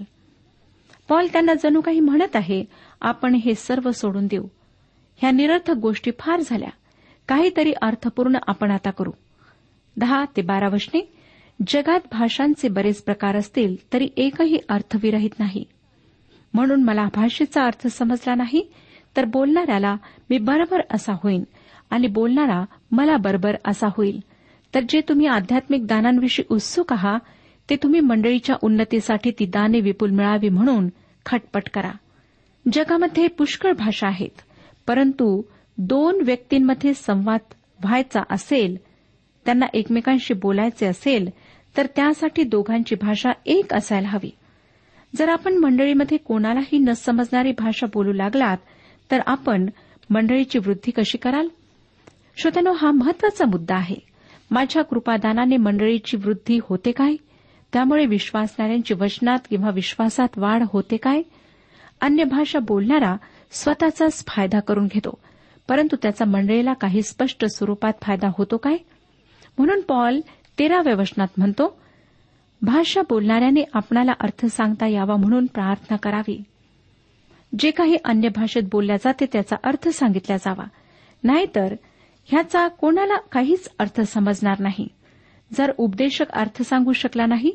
पॉल 1.09 1.27
त्यांना 1.33 1.53
जणू 1.53 1.81
काही 1.81 1.99
म्हणत 1.99 2.35
आहे 2.35 2.63
आपण 3.01 3.35
हे 3.35 3.55
सर्व 3.55 3.91
सोडून 3.91 4.27
देऊ. 4.27 4.45
ह्या 5.17 5.31
निरर्थक 5.31 5.73
गोष्टी 5.73 6.11
फार 6.19 6.39
झाल्या. 6.45 6.69
काहीतरी 7.27 7.73
अर्थपूर्ण 7.81 8.37
आपण 8.47 8.71
आता 8.71 8.91
करू. 8.91 9.11
दहा 9.97 10.25
ते 10.37 10.41
बारा 10.41 10.67
वचने 10.67 11.13
जगात 11.67 11.99
भाषांचे 12.11 12.67
बरेच 12.67 13.03
प्रकार 13.03 13.35
असतील 13.35 13.75
तरी 13.93 14.09
एकही 14.17 14.57
अर्थविरहित 14.69 15.39
नाही. 15.39 15.63
म्हणून 16.53 16.83
मला 16.83 17.05
भाषेचा 17.15 17.65
अर्थ 17.65 17.87
समजला 17.87 18.35
नाही 18.35 18.71
तर 19.17 19.25
बोलणाऱ्याला 19.25 19.95
मी 20.29 20.37
बरोबर 20.37 20.81
असा 20.91 21.13
होईन 21.13 21.43
आणि 21.89 22.07
बोलणारा 22.07 22.63
मला 22.91 23.17
बरोबर 23.17 23.55
असा 23.65 23.87
होईल. 23.97 24.19
तर 24.75 24.79
जे 24.89 25.01
तुम्ही 25.09 25.27
आध्यात्मिक 25.27 25.85
दानांविषयी 25.87 26.45
उत्सुक 26.49 26.93
आहात 26.93 27.19
ते 27.69 27.75
तुम्ही 27.75 27.99
मंडळीच्या 27.99 28.55
उन्नतीसाठी 28.61 29.31
ती 29.31 29.45
दाने 29.45 29.79
विपुल 29.79 30.11
मिळावी 30.11 30.49
म्हणून 30.49 30.89
खटपट 31.25 31.69
करा. 31.73 31.91
जगामध्ये 32.71 33.27
पुष्कळ 33.27 33.71
भाषा 33.71 34.07
आहेत 34.07 34.41
परंतु 34.87 35.41
दोन 35.77 36.21
व्यक्तींमध्ये 36.21 36.93
संवाद 36.93 37.39
व्हायचा 37.83 38.21
असेल 38.29 38.77
त्यांना 39.45 39.65
एकमेकांशी 39.73 40.33
बोलायचे 40.33 40.85
असेल 40.85 41.29
तर 41.77 41.85
त्यासाठी 41.95 42.43
दोघांची 42.43 42.95
भाषा 42.95 43.31
एक 43.45 43.73
असायला 43.73 44.07
हवी. 44.07 44.29
जर 45.15 45.29
आपण 45.29 45.57
मंडळीमध्ये 45.57 46.17
कोणालाही 46.17 46.77
न 46.77 46.91
समजणारी 46.91 47.51
भाषा 47.51 47.87
बोलू 47.93 48.13
लागलात 48.13 48.57
तर 49.11 49.19
आपण 49.25 49.69
मंडळीची 50.09 50.59
वृद्धी 50.59 50.91
कशी 50.91 51.17
कराल? 51.17 51.47
श्रोत्यानो 52.37 52.71
हा 52.71 52.91
महत्त्वाचा 52.91 53.45
मुद्दा 53.45 53.75
आहे. 53.75 53.95
माझ्या 54.51 54.83
कृपादानाने 54.83 55.57
मंडळीची 55.57 56.17
वृद्धी 56.17 56.59
होते 56.63 56.91
काय? 56.91 57.15
त्यामुळे 57.73 58.05
विश्वासणाऱ्यांची 58.05 58.93
वचनात 58.93 59.39
किंवा 59.49 59.69
विश्वासात 59.69 60.27
वाढ 60.37 60.63
होते 60.65 60.97
काय? 60.97 61.21
अन्य 62.01 62.23
भाषा 62.23 62.59
बोलणारा 62.59 63.15
स्वतःचाच 63.51 64.25
फायदा 64.27 64.59
करून 64.59 64.85
घेतो. 64.85 65.19
परंतु 65.67 65.95
त्याचा 66.01 66.25
मंडळीला 66.25 66.73
काही 66.73 67.01
स्पष्ट 67.01 67.45
स्वरूपात 67.45 67.93
फायदा 68.01 68.29
होतो 68.37 68.57
काय? 68.57 68.77
म्हणून 69.57 69.81
पॉल 69.81 70.19
तेराव्या 70.59 70.95
वचनात 70.95 71.27
म्हणतो 71.37 71.79
भाषा 72.61 73.01
बोलणाऱ्याने 73.01 73.63
आपणाला 73.73 74.11
अर्थ 74.19 74.45
सांगता 74.45 74.87
यावा 74.87 75.15
म्हणून 75.15 75.45
प्रार्थना 75.45 75.97
करावी. 75.97 76.43
जे 77.59 77.71
काही 77.71 77.97
अन्य 78.05 78.29
भाषेत 78.29 78.63
बोलल्या 78.71 78.95
जाते 78.95 79.25
त्याचा 79.25 79.55
अर्थ 79.63 79.89
सांगितला 79.89 80.37
जावा. 80.37 80.63
नाहीतर 81.23 81.75
ह्याचा 82.25 82.67
कोणाला 82.67 83.17
काहीच 83.17 83.69
अर्थ 83.79 84.01
समजणार 84.01 84.59
नाही. 84.59 84.87
जर 85.53 85.71
उपदेशक 85.77 86.29
अर्थ 86.29 86.61
सांगू 86.61 86.91
शकला 86.91 87.25
नाही 87.25 87.51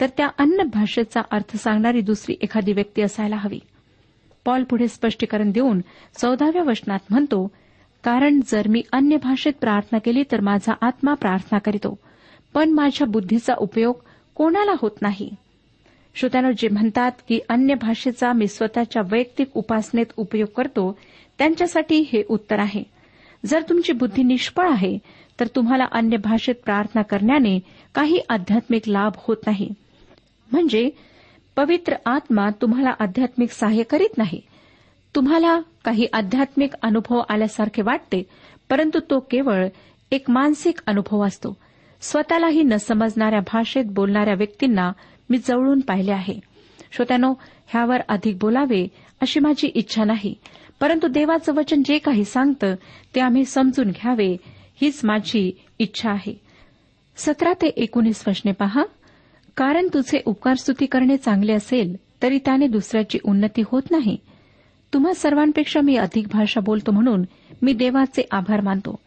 तर 0.00 0.06
त्या 0.16 0.28
अन्य 0.38 0.64
भाषेचा 0.64 1.20
अर्थ 1.30 1.56
सांगणारी 1.56 2.00
दुसरी 2.00 2.34
एखादी 2.40 2.72
व्यक्ती 2.72 3.02
असायला 3.02 3.36
हवी. 3.36 3.58
पॉल 4.44 4.64
पुढे 4.64 4.88
स्पष्टीकरण 4.88 5.50
देऊन 5.50 5.80
चौदाव्या 6.14 6.62
वचनात 6.62 6.98
म्हणतो 7.10 7.50
कारण 8.04 8.40
जर 8.46 8.68
मी 8.68 8.82
अन्य 8.92 9.16
भाषेत 9.16 9.52
प्रार्थना 9.60 9.98
केली 9.98 10.22
तर 10.32 10.40
माझा 10.40 10.72
आत्मा 10.80 11.14
प्रार्थना 11.14 11.58
करीतो. 11.58 11.98
पण 12.54 12.70
माझ्या 12.70 13.06
बुद्धीचा 13.06 13.54
उपयोग 13.58 13.94
कोणाला 14.34 14.72
होत 14.80 15.02
नाही. 15.02 15.36
श्रोत्यानो 16.16 16.50
जे 16.58 16.68
म्हणतात 16.68 17.12
की 17.28 17.40
अन्य 17.48 17.74
भाषेचा 17.74 18.32
मी 18.32 18.48
स्वतःच्या 18.48 19.02
वैयक्तिक 19.12 19.48
उपासनेत 19.54 20.06
उपयोग 20.16 20.48
करतो 20.56 20.98
त्यांच्यासाठी 21.38 22.00
हे 22.12 22.22
उत्तर 22.28 22.58
आहे. 22.58 22.82
जर 23.46 23.62
तुमची 23.62 23.92
बुद्धी 23.92 24.22
निष्फळ 24.22 24.70
आहे 24.70 24.98
तर 25.40 25.46
तुम्हाला 25.46 25.84
अन्य 25.92 26.16
भाषेत 26.16 26.54
प्रार्थना 26.64 27.02
करण्याने 27.02 27.58
काही 27.94 28.20
आध्यात्मिक 28.28 28.82
लाभ 28.86 29.12
होत 29.16 29.36
नाही. 29.46 29.68
म्हणजे 30.52 30.90
पवित्र 31.56 31.94
आत्मा 32.06 32.50
तुम्हाला 32.62 32.90
आध्यात्मिक 33.00 33.50
सहाय्य 33.50 33.82
करीत 33.82 34.18
नाही. 34.18 34.40
तुम्हाला 35.14 35.60
काही 35.84 36.06
आध्यात्मिक 36.12 36.70
अनुभव 36.82 37.20
आल्यासारखे 37.28 37.82
वाटते 37.82 38.22
परंतु 38.70 38.98
तो 39.10 39.20
केवळ 39.20 39.66
एक 40.12 40.30
मानसिक 40.30 40.78
अनुभव 40.86 41.26
असतो. 41.26 41.56
स्वतःलाही 42.00 42.62
न 42.62 42.76
समजणाऱ्या 42.76 43.40
भाषेत 43.40 43.84
बोलणाऱ्या 43.84 44.34
व्यक्तींना 44.34 44.92
मी 45.30 45.38
जवळून 45.38 45.80
पाहिले 45.80 46.12
आहे. 46.12 46.40
श्रोत्यानो 46.92 47.34
ह्यावर 47.66 47.96
अधिक 48.08 48.38
बोलावे 48.38 48.88
अशी 49.20 49.40
माझी 49.40 49.66
इच्छा 49.66 50.04
नाही. 50.04 50.34
परंतु 50.80 51.08
देवाचं 51.08 51.54
वचन 51.54 51.82
जे 51.84 51.98
काही 51.98 52.24
सांगतं 52.24 52.74
ते 53.14 53.20
आम्ही 53.20 53.44
समजून 53.44 53.90
घ्यावे 53.90 54.36
हीच 54.80 55.00
माझी 55.04 55.52
इच्छा 55.78 56.10
आहे. 56.10 56.40
सतरा 57.16 57.52
ते 57.52 57.66
एकोणीस 57.66 58.24
वचने 58.28 58.52
पहा. 58.52 58.84
कारण 59.56 59.86
तुझे 59.94 60.22
उपकार 60.26 60.54
स्तुती 60.54 60.86
करणे 60.86 61.16
चांगले 61.16 61.52
असेल 61.52 61.96
तरी 62.22 62.38
त्याने 62.38 62.66
दुसऱ्याची 62.66 63.18
उन्नती 63.24 63.62
होत 63.66 63.82
नाही. 63.90 64.16
तुम्हा 64.94 65.14
सर्वांपेक्षा 65.14 65.80
मी 65.80 65.96
अधिक 65.96 66.28
भाषा 66.28 66.60
बोलतो 66.60 66.92
म्हणून 66.92 67.22
मी 67.62 67.72
देवाचे 67.72 68.28
आभार 68.30 68.60
मानतो. 68.60 68.98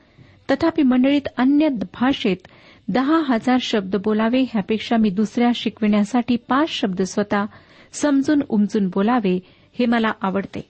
तथापि 0.51 0.83
मंडळीत 0.83 1.27
अन्य 1.37 1.67
भाषेत 1.69 2.47
दहा 2.89 3.21
हजार 3.29 3.57
शब्द 3.61 3.95
बोलावे 3.95 4.41
ह्यापेक्षा 4.41 4.97
मी 4.97 5.09
दुसऱ्या 5.09 5.49
शिकविण्यासाठी 5.55 6.35
पाच 6.35 6.69
शब्द 6.69 7.01
स्वतः 7.01 7.45
समजून 7.93 8.41
उमजून 8.49 8.87
बोलावे 8.87 9.39
हे 9.79 9.85
मला 9.85 10.11
आवडते. 10.21 10.69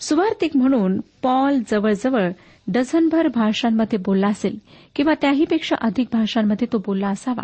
सुवार्थिक 0.00 0.56
म्हणून 0.56 1.00
पॉल 1.22 1.58
जवळजवळ 1.70 2.30
डझनभर 2.68 3.28
भाषांमध्ये 3.28 3.98
बोलला 3.98 4.26
असेल 4.26 4.58
किंवा 4.96 5.14
त्याहीपेक्षा 5.20 5.76
अधिक 5.80 6.08
भाषांमध्ये 6.12 6.68
तो 6.72 6.78
बोलला 6.78 7.08
असावा. 7.08 7.42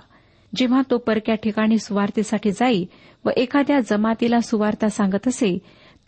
जेव्हा 0.57 0.83
तो 0.91 0.99
परक्या 0.99 1.35
ठिकाणी 1.35 1.79
सुवार्तेसाठी 1.79 2.51
जाई 2.51 2.85
व 3.25 3.31
एखाद्या 3.37 3.81
जमातीला 3.81 4.41
सुवार्ता 4.41 4.89
सांगत 4.89 5.29
असे 5.29 5.59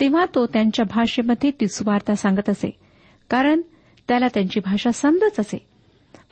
तेव्हा 0.00 0.24
तो 0.34 0.46
त्यांच्या 0.46 0.84
भाषेमध्ये 0.84 1.50
ती 1.50 1.68
सुवार्ता 1.68 2.14
सांगत 2.14 2.50
असे 2.50 2.70
कारण 3.30 3.60
त्याला 4.08 4.26
त्यांची 4.34 4.60
भाषा 4.60 4.90
समजत 4.90 5.40
असे. 5.40 5.73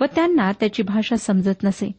व 0.01 0.05
त्यांना 0.05 0.53
त्याची 0.53 0.83
भाषा 0.83 1.17
समजत 1.17 1.65
नसे. 1.65 1.93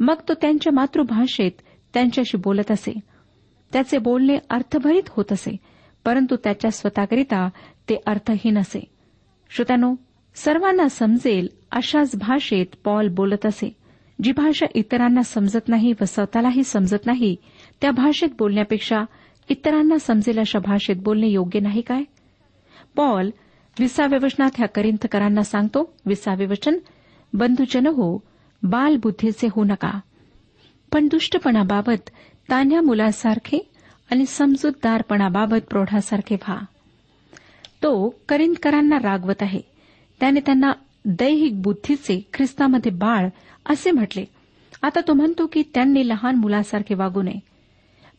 मग 0.00 0.14
तो 0.28 0.34
त्यांच्या 0.34 0.72
मातृभाषेत 0.72 1.52
त्यांच्याशी 1.94 2.36
बोलत 2.36 2.70
असे. 2.70 3.00
त्याचे 3.72 3.98
बोलणे 3.98 4.38
अर्थभरित 4.50 5.02
होत 5.08 5.32
असे 5.32 5.56
परंतु 6.04 6.36
त्याच्या 6.36 6.70
स्वतःकरिता 6.70 7.48
ते 7.88 8.00
अर्थहीन 8.06 8.58
असे. 8.58 8.84
श्रोत्यानो 9.50 9.94
सर्वांना 10.34 10.88
समजेल 10.88 11.48
अशाच 11.72 12.16
भाषेत 12.16 12.66
पॉल 12.84 13.08
बोलत 13.08 13.46
असे. 13.46 13.76
जी 14.22 14.32
भाषा 14.32 14.66
इतरांना 14.74 15.22
समजत 15.22 15.68
नाही 15.68 15.92
व 16.00 16.04
स्वतःलाही 16.04 16.64
समजत 16.64 17.06
नाही 17.06 17.36
त्या 17.80 17.90
भाषेत 17.90 18.28
बोलण्यापेक्षा 18.38 19.04
इतरांना 19.48 19.98
समजेल 19.98 20.38
अशा 20.38 20.58
भाषेत 20.58 20.96
बोलणे 20.96 21.26
योग्य 21.26 21.60
नाही 21.60 21.80
काय? 21.80 22.02
पॉल 22.96 23.30
विसाव्या 23.80 24.18
वचनात 24.22 24.50
ह्या 24.54 24.68
करिंथकरांना 24.68 25.42
सांगतो 25.42 25.94
विसावे 26.06 26.46
वचन 26.46 26.78
बंधुजन 27.34 27.86
हो 27.86 28.24
बालबुद्धीचे 28.62 29.48
होऊ 29.52 29.64
नका. 29.64 30.00
पण 30.92 31.08
दुष्टपणाबाबत 31.08 32.10
तान्या 32.50 32.82
मुलासारखे 32.82 33.70
आणि 34.10 34.26
समजूतदारपणाबाबत 34.26 35.60
प्रौढासारखे 35.70 36.34
व्हा. 36.34 36.56
तो 37.82 38.14
करिंदकरांना 38.28 38.96
रागवत 38.96 39.42
आहे. 39.42 39.60
त्याने 40.20 40.40
त्यांना 40.40 40.72
दैहिक 41.04 41.62
बुद्धीचे 41.62 42.28
ख्रिस्तामध्ये 42.34 42.92
बाळ 42.92 43.28
असे 43.66 43.90
म्हटले. 43.90 44.24
आता 44.82 45.00
तो 45.08 45.12
म्हणतो 45.12 45.46
की 45.46 45.62
त्यांनी 45.74 46.08
लहान 46.08 46.36
मुलासारखे 46.36 46.94
वागू 46.94 47.22
नये. 47.22 47.40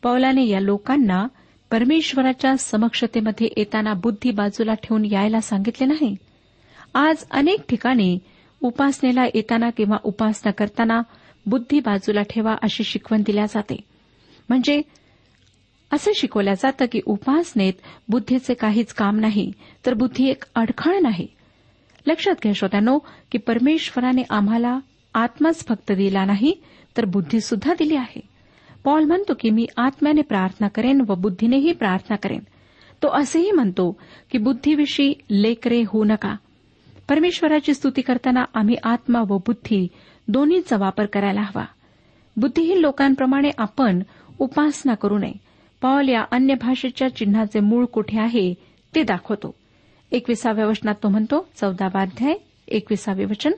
पौलाने 0.02 0.46
या 0.46 0.60
लोकांना 0.60 1.26
परमेश्वराच्या 1.70 2.56
समक्षतेमध्ये 2.56 3.48
येताना 3.56 3.94
बुद्धी 3.94 4.30
बाजूला 4.30 4.74
ठेवून 4.74 5.04
यायला 5.04 5.40
सांगितले 5.40 5.86
नाही. 5.86 6.16
आज 6.94 7.16
अनेक 7.30 7.60
ठिकाणी 7.68 8.18
उपासनेला 8.60 9.24
येताना 9.24 9.70
किंवा 9.70 9.96
उपासना 10.04 10.50
करताना 10.50 11.00
बुद्धी 11.46 11.80
बाजूला 11.80 12.22
ठेवा 12.22 12.54
अशी 12.62 12.84
शिकवण 12.84 13.22
दिल्या 13.26 13.46
जाते. 13.46 13.76
म्हणजे 14.48 14.82
असं 15.92 16.10
शिकवल्या 16.14 16.54
जातं 16.54 16.84
की 16.92 17.00
उपासनेत 17.06 17.72
बुद्धीचे 18.08 18.54
काहीच 18.54 18.92
काम 18.92 19.20
नाही 19.20 19.52
तर 19.86 19.94
बुद्धी 19.94 20.28
एक 20.30 20.44
अडखळ 20.54 20.98
नाही. 20.98 21.26
लक्षात 22.06 22.34
घ्या 22.42 22.52
श्रोत्यानो 22.52 22.98
की 23.32 23.38
परमेश्वराने 23.38 24.22
आम्हाला 24.30 24.78
आत्माच 25.14 25.66
फक्त 25.66 25.92
दिला 25.92 26.24
नाही 26.24 26.62
तर 26.96 27.04
बुद्धी 27.04 27.40
सुद्धा 27.40 27.74
दिली 27.78 27.96
आहे. 27.96 28.20
पॉल 28.84 29.04
म्हणतो 29.04 29.32
की 29.40 29.50
मी 29.50 29.66
आत्म्याने 29.76 30.20
प्रार्थना 30.20 30.68
करेन 30.68 31.00
व 31.08 31.14
बुद्धीनेही 31.14 31.72
प्रार्थना 31.72 32.16
करेन. 32.16 32.40
तो 33.02 33.08
असेही 33.08 33.50
म्हणतो 33.50 34.00
की 34.30 34.38
बुद्धीविषयी 34.38 35.14
लेकरे 35.30 35.82
होऊ 35.86 36.04
नका 36.04 36.36
परमेश्वराची 37.08 37.74
स्तुती 37.74 38.02
करताना 38.02 38.44
आम्ही 38.54 38.76
आत्मा 38.82 39.20
व 39.20 39.38
बुद्धी 39.38 39.88
दोन्हीचा 40.28 40.76
वापर 40.76 41.06
करायला 41.06 41.40
हवा. 41.40 41.64
बुद्धिहीन 42.36 42.78
लोकांप्रमाणे 42.78 43.50
आपण 43.58 44.02
उपासना 44.38 44.94
करू 44.94 45.18
नये. 45.18 45.32
पॉल 45.82 46.08
या 46.08 46.24
अन्य 46.30 46.54
भाषेच्या 46.54 47.16
चिन्हाचे 47.16 47.60
मूळ 47.60 47.84
कुठे 47.84 48.20
आहे 48.20 48.54
ते 48.94 49.02
दाखवतो. 49.02 49.54
एकविसाव्या 50.12 50.66
वचनात 50.66 50.94
तो 51.02 51.08
म्हणतो 51.08 51.48
चौदावाध्याय 51.56 52.34
एकविसावे 52.68 53.24
वचन. 53.24 53.52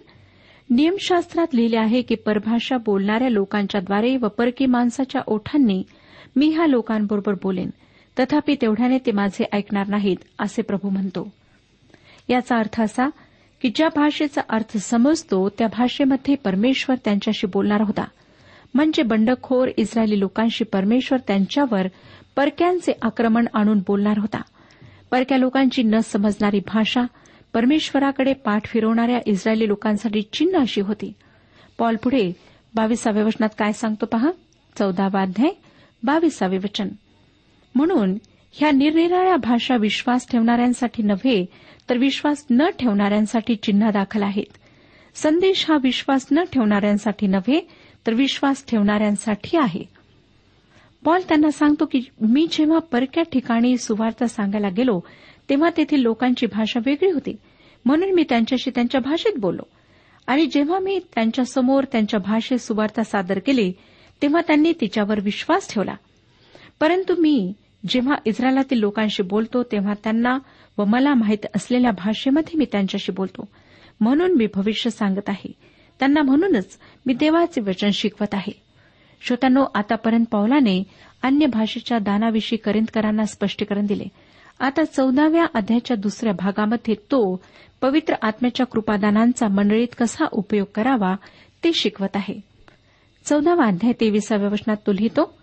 नियमशास्त्रात 0.70 1.46
लिहिले 1.54 1.76
आहे 1.76 2.02
की 2.02 2.14
परभाषा 2.14 2.76
बोलणाऱ्या 2.76 3.28
लोकांच्याद्वारे 3.28 4.16
व 4.16 4.28
परकी 4.28 4.66
माणसाच्या 4.66 5.20
ओठांनी 5.26 5.82
मी 6.36 6.48
ह्या 6.48 6.66
लोकांबरोबर 6.66 7.34
बोलेन. 7.42 7.70
तथापि 8.18 8.54
तेवढ्याने 8.54 8.98
ते 8.98 9.12
माझे 9.12 9.44
ऐकणार 9.52 9.86
नाहीत 9.86 10.16
असे 10.38 10.62
प्रभू 10.62 10.90
म्हणतो. 10.90 11.32
याचा 12.28 12.56
अर्थ 12.56 12.80
असा 12.80 13.08
की 13.60 13.70
ज्या 13.74 13.88
भाषेचा 13.96 14.40
अर्थ 14.48 14.76
समजतो 14.76 15.48
त्या 15.48 15.66
भाषेमध्ये 15.66 16.34
परमेश्वर 16.34 16.96
त्यांच्याशी 17.04 17.46
बोलणार 17.46 17.80
होता. 17.80 18.04
म्हणजे 18.74 19.02
बंडखोर 19.02 19.68
इस्रायली 19.76 20.20
लोकांशी 20.20 20.64
परमेश्वर 20.64 21.18
त्यांच्यावर 21.26 21.86
परक्यांचे 22.36 22.92
आक्रमण 23.02 23.46
आणून 23.54 23.78
बोलणार 23.78 24.18
होता. 24.18 24.40
परक्या 25.10 25.38
लोकांची 25.38 25.82
न 25.82 25.98
समजणारी 25.98 26.60
भाषा 26.60 27.02
परमेश्वराकडे 27.54 28.32
पाठ 28.32 28.66
फिरवणाऱ्या 28.66 29.20
इस्रायली 29.26 29.68
लोकांसाठी 29.68 30.22
चिन्ह 30.22 30.60
अशी 30.60 30.80
होती. 30.80 31.12
पॉल 31.78 31.96
पुढे 31.96 32.32
बावीसाव्या 32.74 33.24
वचनात 33.24 33.48
काय 33.58 33.72
सांगतो 33.72 34.06
पहा? 34.06 34.30
चौदावा 34.78 35.22
अध्याय 35.22 35.50
बावीसावे 36.02 36.58
वचन. 36.58 36.88
म्हणून 37.74 38.14
ह्या 38.52 38.70
निरनिराळ्या 38.70 39.36
भाषा 39.36 39.76
विश्वास 39.76 40.26
ठेवणाऱ्यांसाठी 40.30 41.02
नव्हे 41.02 41.46
तर 41.90 41.98
विश्वास 41.98 42.44
न 42.50 42.66
ठेवणाऱ्यांसाठी 42.78 43.54
चिन्ह 43.54 43.90
दाखल 43.90 44.22
आहेत. 44.22 44.56
संदेश 45.14 45.70
हा 45.70 45.76
विश्वास 45.82 46.26
न 46.32 46.42
ठेवणाऱ्यांसाठी 46.52 47.26
नव्हे 47.26 47.68
तर 48.06 48.14
विश्वास 48.14 48.64
ठेवणाऱ्यांसाठी 48.66 49.56
आहे. 49.56 49.82
पॉल 51.04 51.20
त्यांना 51.28 51.50
सांगतो 51.50 51.84
की 51.84 52.00
मी 52.20 52.46
जेव्हा 52.52 52.78
परक्या 52.78 53.22
ठिकाणी 53.22 53.76
सुवार्ता 53.76 54.26
सांगायला 54.26 54.68
गेलो 54.68 55.00
तेव्हा 55.50 55.70
तेथील 55.76 56.00
लोकांची 56.00 56.46
भाषा 56.46 56.80
वेगळी 56.86 57.10
होती. 57.10 57.36
म्हणून 57.84 58.10
मी 58.10 58.24
त्यांच्याशी 58.28 58.70
त्यांच्या 58.70 59.00
भाषेत 59.00 59.38
बोललो. 59.38 59.62
आणि 60.26 60.46
जेव्हा 60.46 60.78
मी 60.78 61.00
त्यांच्यासमोर 61.14 61.84
त्यांच्या 61.84 62.20
भाषेत 62.20 62.58
सुवार्ता 62.58 63.02
सादर 63.02 63.38
केली 63.38 63.72
तेव्हा 64.22 64.40
त्यांनी 64.40 64.72
तिच्यावर 64.80 65.20
विश्वास 65.20 65.74
ठेवला. 65.74 65.94
परंतु 66.80 67.14
मी 67.18 67.52
जेव्हा 67.88 68.14
इस्रायलातील 68.24 68.78
लोकांशी 68.78 69.22
बोलतो 69.22 69.62
तेव्हा 69.62 69.94
त्यांना 70.04 70.38
व 70.78 70.84
मला 70.84 71.14
माहीत 71.14 71.46
असलेल्या 71.56 71.90
भाषेमध्ये 71.90 72.58
मी 72.58 72.64
त्यांच्याशी 72.72 73.12
बोलतो. 73.12 73.48
म्हणून 74.00 74.34
मी 74.36 74.46
भविष्य 74.54 74.90
सांगत 74.90 75.28
आहे. 75.28 75.52
त्यांना 75.98 76.22
म्हणूनच 76.22 76.78
मी 77.06 77.14
देवाचे 77.14 77.60
वचन 77.60 77.90
शिकवत 77.90 78.34
आहे. 78.34 78.62
श्रोत्यानो 79.20 79.64
आतापर्यंत 79.74 80.24
पौलाने 80.24 80.84
अन्य 81.22 81.46
भाषेच्या 81.46 81.98
दानाविषयी 81.98 82.58
करिंदकरांना 82.58 83.24
स्पष्टीकरण 83.24 83.86
दिले. 83.86 84.04
आता 84.60 84.84
चौदाव्या 84.84 85.46
अध्यायाच्या 85.54 85.96
दुसऱ्या 85.96 86.32
भागामध्ये 86.32 86.94
तो 86.94 87.42
पवित्र 87.80 88.14
आत्म्याच्या 88.22 88.66
कृपादानांचा 88.66 89.48
मंडळीत 89.48 89.88
कसा 89.98 90.24
उपयोग 90.32 90.66
करावा 90.74 91.14
ते 91.64 91.72
शिकवत 91.72 92.08
आहे. 92.14 92.40
चौदावा 93.24 93.64
अध्याय 93.64 93.92
तेविसाव्या 94.00 94.48
वचनात 94.48 94.76
तो 94.86 94.92
लिहितो 94.92 95.37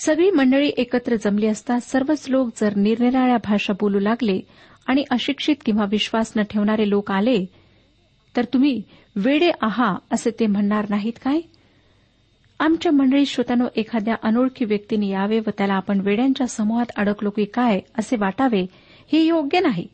सगळी 0.00 0.30
मंडळी 0.30 0.70
एकत्र 0.76 1.16
जमली 1.16 1.46
असता 1.46 1.80
सर्वच 1.80 2.24
लोक 2.28 2.48
जर 2.60 2.76
निरनिराळ्या 2.76 3.36
भाषा 3.36 3.72
बोलू 3.80 3.98
लागले 3.98 4.40
आणि 4.86 5.04
अशिक्षित 5.10 5.56
किंवा 5.66 5.84
विश्वास 5.90 6.32
न 6.36 6.42
ठेवणारे 6.42 6.90
लोक 6.90 7.10
आले 7.10 7.46
तर 8.36 8.44
तुम्ही 8.44 8.82
वेडे 9.16 9.50
आहा 9.60 9.96
असे 10.10 10.30
ते 10.30 10.46
म्हणणार 10.46 10.86
नाहीत 10.90 11.12
काय? 11.24 11.40
आमच्या 12.60 12.92
मंडळी 12.92 13.26
श्रोत्यानो 13.26 13.64
एखाद्या 13.76 14.14
अनोळखी 14.22 14.64
व्यक्तीने 14.64 15.08
यावे 15.08 15.38
व 15.38 15.50
त्याला 15.58 15.74
आपण 15.74 16.00
वेड्यांच्या 16.00 16.46
समूहात 16.46 16.86
अडकलो 16.96 17.30
की 17.30 17.44
काय 17.44 17.80
असे 17.98 18.16
वाटावे 18.16 18.66
हे 19.12 19.20
योग्य 19.20 19.60
नाही. 19.60 19.86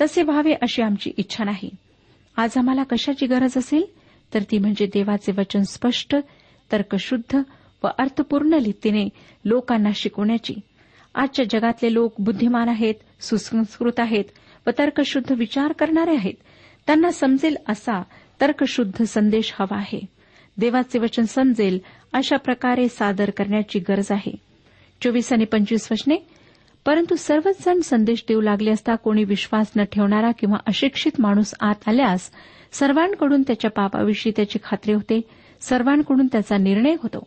तसे 0.00 0.22
व्हावे 0.22 0.52
अशी 0.52 0.82
आमची 0.82 1.12
इच्छा 1.16 1.44
नाही. 1.44 1.70
आज 2.36 2.50
आम्हाला 2.56 2.82
कशाची 2.82 3.26
गरज 3.26 3.56
असेल? 3.56 3.84
तर 4.34 4.42
ती 4.42 4.58
म्हणजे 4.58 4.86
देवाचे 4.86 5.32
वचन 5.32 5.62
स्पष्ट 5.62 6.16
तर्कशुद्ध 6.72 7.40
व 7.86 7.88
अर्थपूर्ण 7.98 8.52
रीतीने 8.52 9.08
लोकांना 9.44 9.88
शिकवण्याची. 9.94 10.54
आजच्या 11.14 11.44
जगातले 11.50 11.94
लोक 11.94 12.14
बुद्धिमान 12.18 12.68
आहेत 12.68 12.94
सुसंस्कृत 13.20 14.00
आहेत 14.00 14.24
व 14.66 14.70
तर्कशुद्ध 14.78 15.32
विचार 15.32 15.72
करणारे 15.72 16.16
आहेत. 16.16 16.34
त्यांना 16.86 17.10
समजेल 17.10 17.56
असा 17.68 18.02
तर्कशुद्ध 18.40 19.02
संदेश 19.02 19.54
हवा 19.60 19.76
आहे. 19.76 20.00
देवाचे 20.58 20.98
वचन 20.98 21.24
समजेल 21.24 21.78
अशा 22.12 22.36
प्रकारे 22.36 22.88
सादर 22.88 23.30
करण्याची 23.30 23.78
गरज 23.78 24.12
आहे. 24.12 24.34
चोवीस 25.02 25.32
आणि 25.32 25.44
पंचवीस 25.44 25.88
वचने 25.92 26.16
परंतु 26.84 27.16
सर्वच 27.16 27.64
जण 27.64 27.80
संदेश 27.80 28.24
देऊ 28.28 28.40
लागले 28.40 28.70
असता 28.70 28.94
कोणी 28.94 29.24
विश्वास 29.24 29.70
न 29.76 29.82
ठेवणारा 29.92 30.30
किंवा 30.30 30.56
अशिक्षित 30.66 31.12
माणूस 31.18 31.54
आत 31.60 31.88
आल्यास 31.88 32.30
सर्वांकडून 32.72 33.42
त्याच्या 33.42 33.70
पापाविषयी 33.70 34.32
त्याची 34.36 34.58
खात्री 34.64 34.92
होते 34.92 35.20
सर्वांकडून 35.60 36.26
त्याचा 36.26 36.56
निर्णय 36.56 36.94
होतो. 37.02 37.26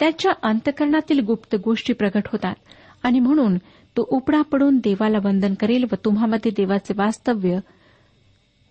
त्याच्या 0.00 0.32
अंतकरणातील 0.42 1.20
गुप्त 1.20 1.56
गोष्टी 1.64 1.92
प्रकट 1.92 2.22
होतात. 2.26 2.54
आणि 3.02 3.20
म्हणून 3.20 3.58
तो 3.96 4.06
उपडा 4.08 4.42
पडून 4.42 4.78
देवाला 4.78 5.18
वंदन 5.24 5.54
करेल 5.54 5.84
व 5.92 5.94
तुम्हामध्ये 6.04 6.52
देवाचे 6.56 6.94
वास्तव्य 6.96 7.58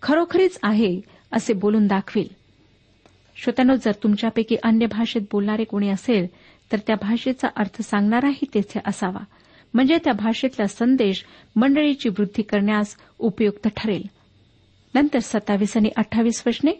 खरोखरीच 0.02 0.58
आहे 0.62 1.00
असे 1.32 1.52
बोलून 1.52 1.86
दाखवेल. 1.86 2.28
श्रोत्यानो 3.36 3.74
जर 3.74 3.92
तुमच्यापैकी 3.92 4.56
अन्य 4.62 4.86
भाषेत 4.86 5.22
बोलणारे 5.32 5.64
कोणी 5.64 5.88
असेल 5.88 6.26
तर 6.72 6.78
त्या 6.86 6.96
भाषेचा 6.96 7.48
अर्थ 7.56 7.82
सांगणाराही 7.82 8.44
तेथे 8.54 8.80
असावा. 8.86 9.24
म्हणजे 9.74 9.98
त्या 10.04 10.12
भाषेतला 10.12 10.66
संदेश 10.66 11.24
मंडळीची 11.56 12.08
वृद्धी 12.08 12.42
करण्यास 12.42 12.96
उपयुक्त 13.18 13.68
ठरेल. 13.76 14.02
नंतर 14.94 15.18
सत्तावीस 15.18 15.76
आणि 15.76 15.90
अठ्ठावीस 15.96 16.42
वचने 16.46 16.70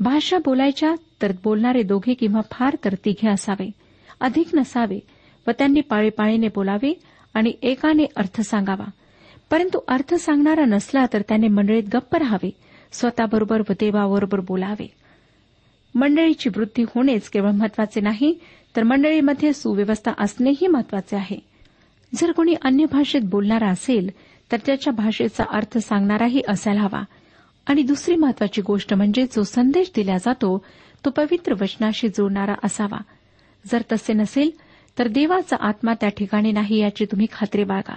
भाषा 0.00 0.38
बोलायच्या 0.44 0.94
तर 1.22 1.32
बोलणारे 1.44 1.82
दोघे 1.82 2.14
किंवा 2.14 2.40
फार 2.52 2.76
तर 2.84 2.94
तिघे 3.04 3.28
असावे. 3.28 3.70
अधिक 4.20 4.48
नसावे 4.54 5.00
व 5.46 5.50
त्यांनी 5.50 5.80
पाळीपाळीने 5.80 6.48
बोलावे 6.48 7.00
आणि 7.34 7.52
एकाने 7.62 8.04
अर्थ 8.16 8.40
सांगावा. 8.40 8.90
परंतु 9.50 9.78
अर्थ 9.88 10.14
सांगणारा 10.14 10.64
नसला 10.64 11.06
तर 11.12 11.22
त्याने 11.28 11.48
मंडळीत 11.48 11.82
गप्प 11.94 12.16
राहावे. 12.16 12.50
स्वतःबरोबर 12.92 13.60
व 13.60 13.72
देवाबरोबर 13.72 14.40
बोलावे. 14.40 14.90
मंडळीची 15.94 16.48
वृद्धी 16.48 16.82
होणेच 16.82 17.28
केवळ 17.28 17.50
महत्त्वाचे 17.50 18.00
नाही 18.00 18.38
तर 18.76 18.82
मंडळीमध्ये 18.82 19.52
सुव्यवस्था 19.52 20.12
असणेही 20.18 20.66
महत्त्वाचे 20.66 21.16
आहे. 21.16 21.38
जर 22.14 22.32
कोणी 22.32 22.54
अन्य 22.62 22.84
भाषेत 22.84 23.20
बोलणारा 23.24 23.68
असेल 23.68 24.10
तर 24.52 24.56
त्याच्या 24.66 24.92
भाषेचा 24.92 25.44
अर्थ 25.50 25.78
सांगणाराही 25.78 26.42
असायला 26.48 26.80
हवा. 26.80 27.04
आणि 27.66 27.82
दुसरी 27.82 28.16
महत्वाची 28.16 28.62
गोष्ट 28.62 28.94
म्हणजे 28.94 29.26
जो 29.26 29.42
संदेश 29.42 29.90
दिला 29.96 30.16
जातो 30.16 30.64
तो 31.04 31.10
पवित्र 31.10 31.54
वचनाशी 31.60 32.08
जुळणारा 32.08 32.54
असावा. 32.64 32.98
जर 33.66 33.82
तसे 33.92 34.12
नसेल 34.12 34.50
तर 34.98 35.08
देवाचा 35.08 35.56
आत्मा 35.60 35.94
त्या 35.94 36.08
ठिकाणी 36.08 36.52
नाही 36.52 36.80
याची 36.80 37.04
तुम्ही 37.04 37.26
खात्री 37.32 37.64
बाळगा. 37.64 37.96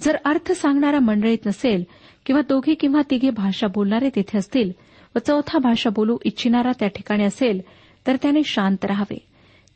जर 0.00 0.16
अर्थ 0.24 0.52
सांगणारा 0.52 0.98
मंडळीत 0.98 1.38
नसेल 1.46 1.84
किंवा 2.26 2.42
दोघे 2.48 2.74
किंवा 2.74 3.00
तिघे 3.10 3.30
भाषा 3.30 3.66
बोलणारे 3.66 4.08
तिथे 4.14 4.38
असतील 4.38 4.72
व 5.16 5.18
चौथा 5.26 5.58
भाषा 5.58 5.90
बोलू 5.90 6.18
इच्छिणारा 6.24 6.72
त्या 6.78 6.88
ठिकाणी 6.88 7.24
असेल 7.24 7.60
तर 8.06 8.16
त्याने 8.22 8.42
शांत 8.44 8.84
राहावे. 8.84 9.18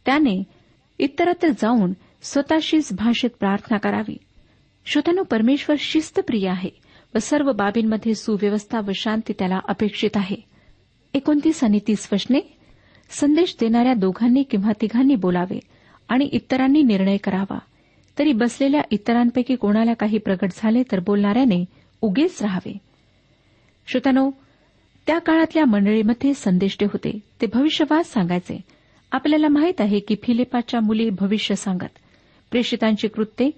त्याने 0.07 0.45
इतरत्र 0.99 1.49
जाऊन 1.49 1.93
स्वतःशीच 2.23 2.93
भाषेत 2.93 3.31
प्रार्थना 3.41 3.79
करावी. 3.79 4.17
श्रोत्यानो 4.87 5.23
परमेश्वर 5.23 5.77
शिस्तप्रिय 5.79 6.49
आहे. 6.49 6.86
व 7.15 7.19
सर्व 7.19 7.53
बाबींमध्ये 7.53 8.15
सुव्यवस्था 8.15 8.81
व 8.81 8.91
शांती 8.95 9.33
त्याला 9.39 9.61
अपेक्षित 9.69 10.11
आहे. 10.15 10.37
एकोणतीस 11.15 11.65
आणि 11.65 11.79
तीस 11.87 12.09
वचने 12.13 12.57
संदेश 13.11 13.57
देणाऱ्या 13.61 13.95
दोघांनी 13.95 14.43
किंवा 14.43 14.73
तिघांनी 14.81 15.15
बोलावे 15.15 15.61
आणि 16.09 16.25
इतरांनी 16.25 16.83
निर्णय 16.83 17.17
करावा. 17.17 17.59
तरी 18.19 18.33
बसलेल्या 18.33 18.81
इतरांपैकी 18.91 19.57
कोणाला 19.57 19.95
काही 19.95 20.19
प्रगट 20.19 20.51
झाले 20.57 20.83
तर 20.93 21.01
बोलणाऱ्याने 21.01 21.65
उगेच 22.01 22.43
राहावे. 22.43 22.79
श्रोत्यानो 23.87 24.31
त्या 25.07 25.19
काळातल्या 25.19 25.65
मंडळीमध्ये 25.65 26.35
संदेष्टे 26.35 26.87
होते 26.87 27.19
ते 27.41 27.47
भविष्यवाद 27.47 28.05
सांगायचे. 28.05 28.61
आपल्याला 29.13 29.49
माहीत 29.49 29.81
आहे 29.81 30.01
की 30.01 30.17
फिलिपाच्या 30.23 30.81
मुली 30.81 31.11
भविष्य 31.11 31.55
सांगत. 31.55 31.99
प्रेषितांची 32.51 33.09
कृत्ये 33.09 33.51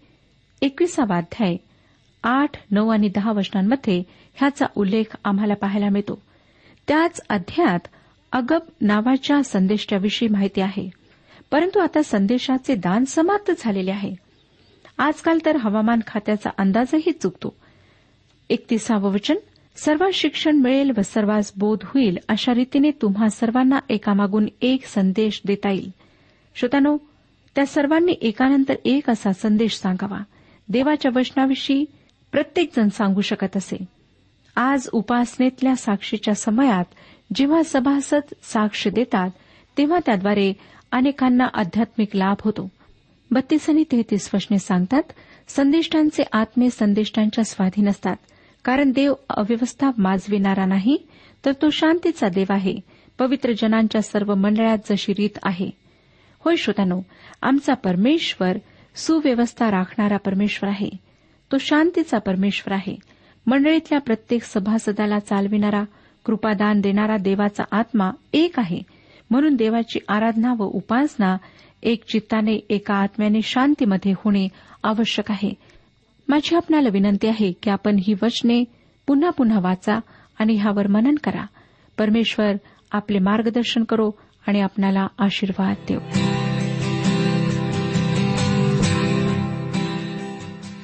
एकविसावा 0.63 1.17
अध्याय 1.17 1.57
आठ 2.23 2.51
नऊ 2.71 2.89
आणि 2.89 3.09
दहा 3.09 3.33
वचनांमध्ये 3.33 4.03
ह्याचा 4.35 4.67
उल्लेख 4.77 5.17
आम्हाला 5.25 5.55
पाहायला 5.55 5.89
मिळतो. 5.89 6.23
त्याच 6.89 7.21
अध्यायात 7.29 7.81
अगब 8.33 8.61
नावाच्या 8.81 9.43
संदेशाविषयी 9.43 10.29
माहिती 10.29 10.61
आहे. 10.61 10.91
परंतु 11.51 11.79
आता 11.79 12.03
संदेशाचे 12.03 12.75
दान 12.75 13.05
समाप्त 13.05 13.53
झालेले 13.59 13.91
आहे. 13.91 14.15
आजकाल 14.99 15.39
तर 15.47 15.57
हवामान 15.57 16.01
खात्याचा 16.07 16.51
अंदाजही 16.59 17.13
चुकतो. 17.13 17.57
एकतीसावं 18.51 19.13
वचन 19.13 19.35
सर्वात 19.77 20.11
शिक्षण 20.11 20.57
मिळेल 20.57 20.93
व 20.97 21.01
सर्वांस 21.05 21.53
बोध 21.57 21.79
होईल 21.85 22.19
अशा 22.29 22.55
रीतीने 22.55 22.91
तुम्हा 22.91 23.29
सर्वांना 23.29 23.79
एकामागून 23.89 24.47
एक 24.63 24.87
संदेश 24.87 25.41
देता 25.47 25.71
येईल. 25.71 25.91
श्रोतानो 26.55 26.97
त्या 27.55 27.67
सर्वांनी 27.67 28.13
एकानंतर 28.21 28.75
एक 28.85 29.11
असा 29.11 29.33
संदेश 29.33 29.77
सांगावा. 29.77 30.19
देवाच्या 30.69 31.11
वचनाविषयी 31.15 31.85
प्रत्येकजण 32.33 32.89
सांगू 32.89 33.21
शकत 33.21 33.57
असे. 33.57 33.85
आज 34.57 34.89
उपासनेतल्या 34.93 35.77
साक्षीच्या 35.77 36.35
समयात 36.35 36.85
जेव्हा 37.35 37.63
सभासद 37.65 38.35
साक्ष 38.43 38.89
देतात 38.89 39.31
तेव्हा 39.79 39.99
त्याद्वारे 40.07 40.53
अनेकांना 40.93 41.45
आध्यात्मिक 41.55 42.09
लाभ 42.15 42.37
होतो. 42.41 42.69
बत्तीस 43.31 43.71
आणि 43.71 43.85
तेहतीस 43.93 44.31
वचने 44.35 44.59
सांगतात 44.59 45.03
संदिष्टांचे 45.49 46.23
आत्मे 46.33 46.71
संदिष्टांच्या 46.71 47.45
स्वाधीन 47.45 47.89
असतात. 47.89 48.17
कारण 48.65 48.91
देव 48.91 49.15
अव्यवस्था 49.31 49.91
माजविणारा 49.99 50.67
नाही 50.67 50.97
तर 51.45 51.53
तो 51.53 51.71
शांतीचा 51.71 52.29
देव 52.29 52.47
आहे 52.51 52.77
पवित्र 53.19 53.53
जनांच्या 53.53 54.03
सर्व 54.03 54.35
मंडळात 54.35 54.79
जशी 54.91 55.13
रीत 55.19 55.39
आहे. 55.43 55.71
होय 56.41 56.57
श्रोत्यानो 56.57 57.01
आमचा 57.43 57.75
परमेश्वर 57.75 58.57
सुव्यवस्था 58.95 59.71
राखणारा 59.71 60.17
परमेश्वर 60.17 60.71
आहे. 60.71 61.08
तो 61.53 61.59
शांतीचा 61.59 62.19
परमेश्वर 62.19 62.75
आहे. 62.75 62.97
मंडळीतल्या 63.47 64.01
प्रत्येक 64.01 64.43
सभासदाला 64.43 65.19
चालविणारा 65.19 65.85
कृपादान 66.25 66.81
देणारा 66.81 67.17
देवाचा 67.17 67.65
आत्मा 67.73 68.11
एक 68.33 68.59
आहे. 68.59 68.83
म्हणून 69.31 69.55
देवाची 69.55 69.99
आराधना 70.09 70.55
व 70.59 70.63
उपासना 70.63 71.37
एक 71.83 72.05
चित्ताने 72.05 72.67
एका 72.71 72.95
आत्म्याने 72.95 73.43
शांतीमध्ये 73.43 74.13
होणे 74.13 74.49
आवश्यक 74.85 75.31
आहे. 75.31 75.55
माझी 76.29 76.57
आपणाला 76.57 76.89
विनंती 76.93 77.27
आहे 77.27 77.53
की 77.53 77.71
आपण 77.71 77.99
ही 78.03 78.15
वचने 78.23 78.65
पुन्हा 79.07 79.31
पुन्हा 79.31 79.61
वाचा 79.61 79.99
आणि 80.39 80.55
ह्यावर 80.55 80.87
मनन 80.87 81.15
करा. 81.25 81.47
परमेश्वर 81.99 82.53
आपले 82.93 83.19
मार्गदर्शन 83.19 83.85
करो 83.85 84.11
आणि 84.47 84.61
आपणाला 84.61 85.07
आशीर्वाद 85.19 85.77
देऊ 85.89 86.28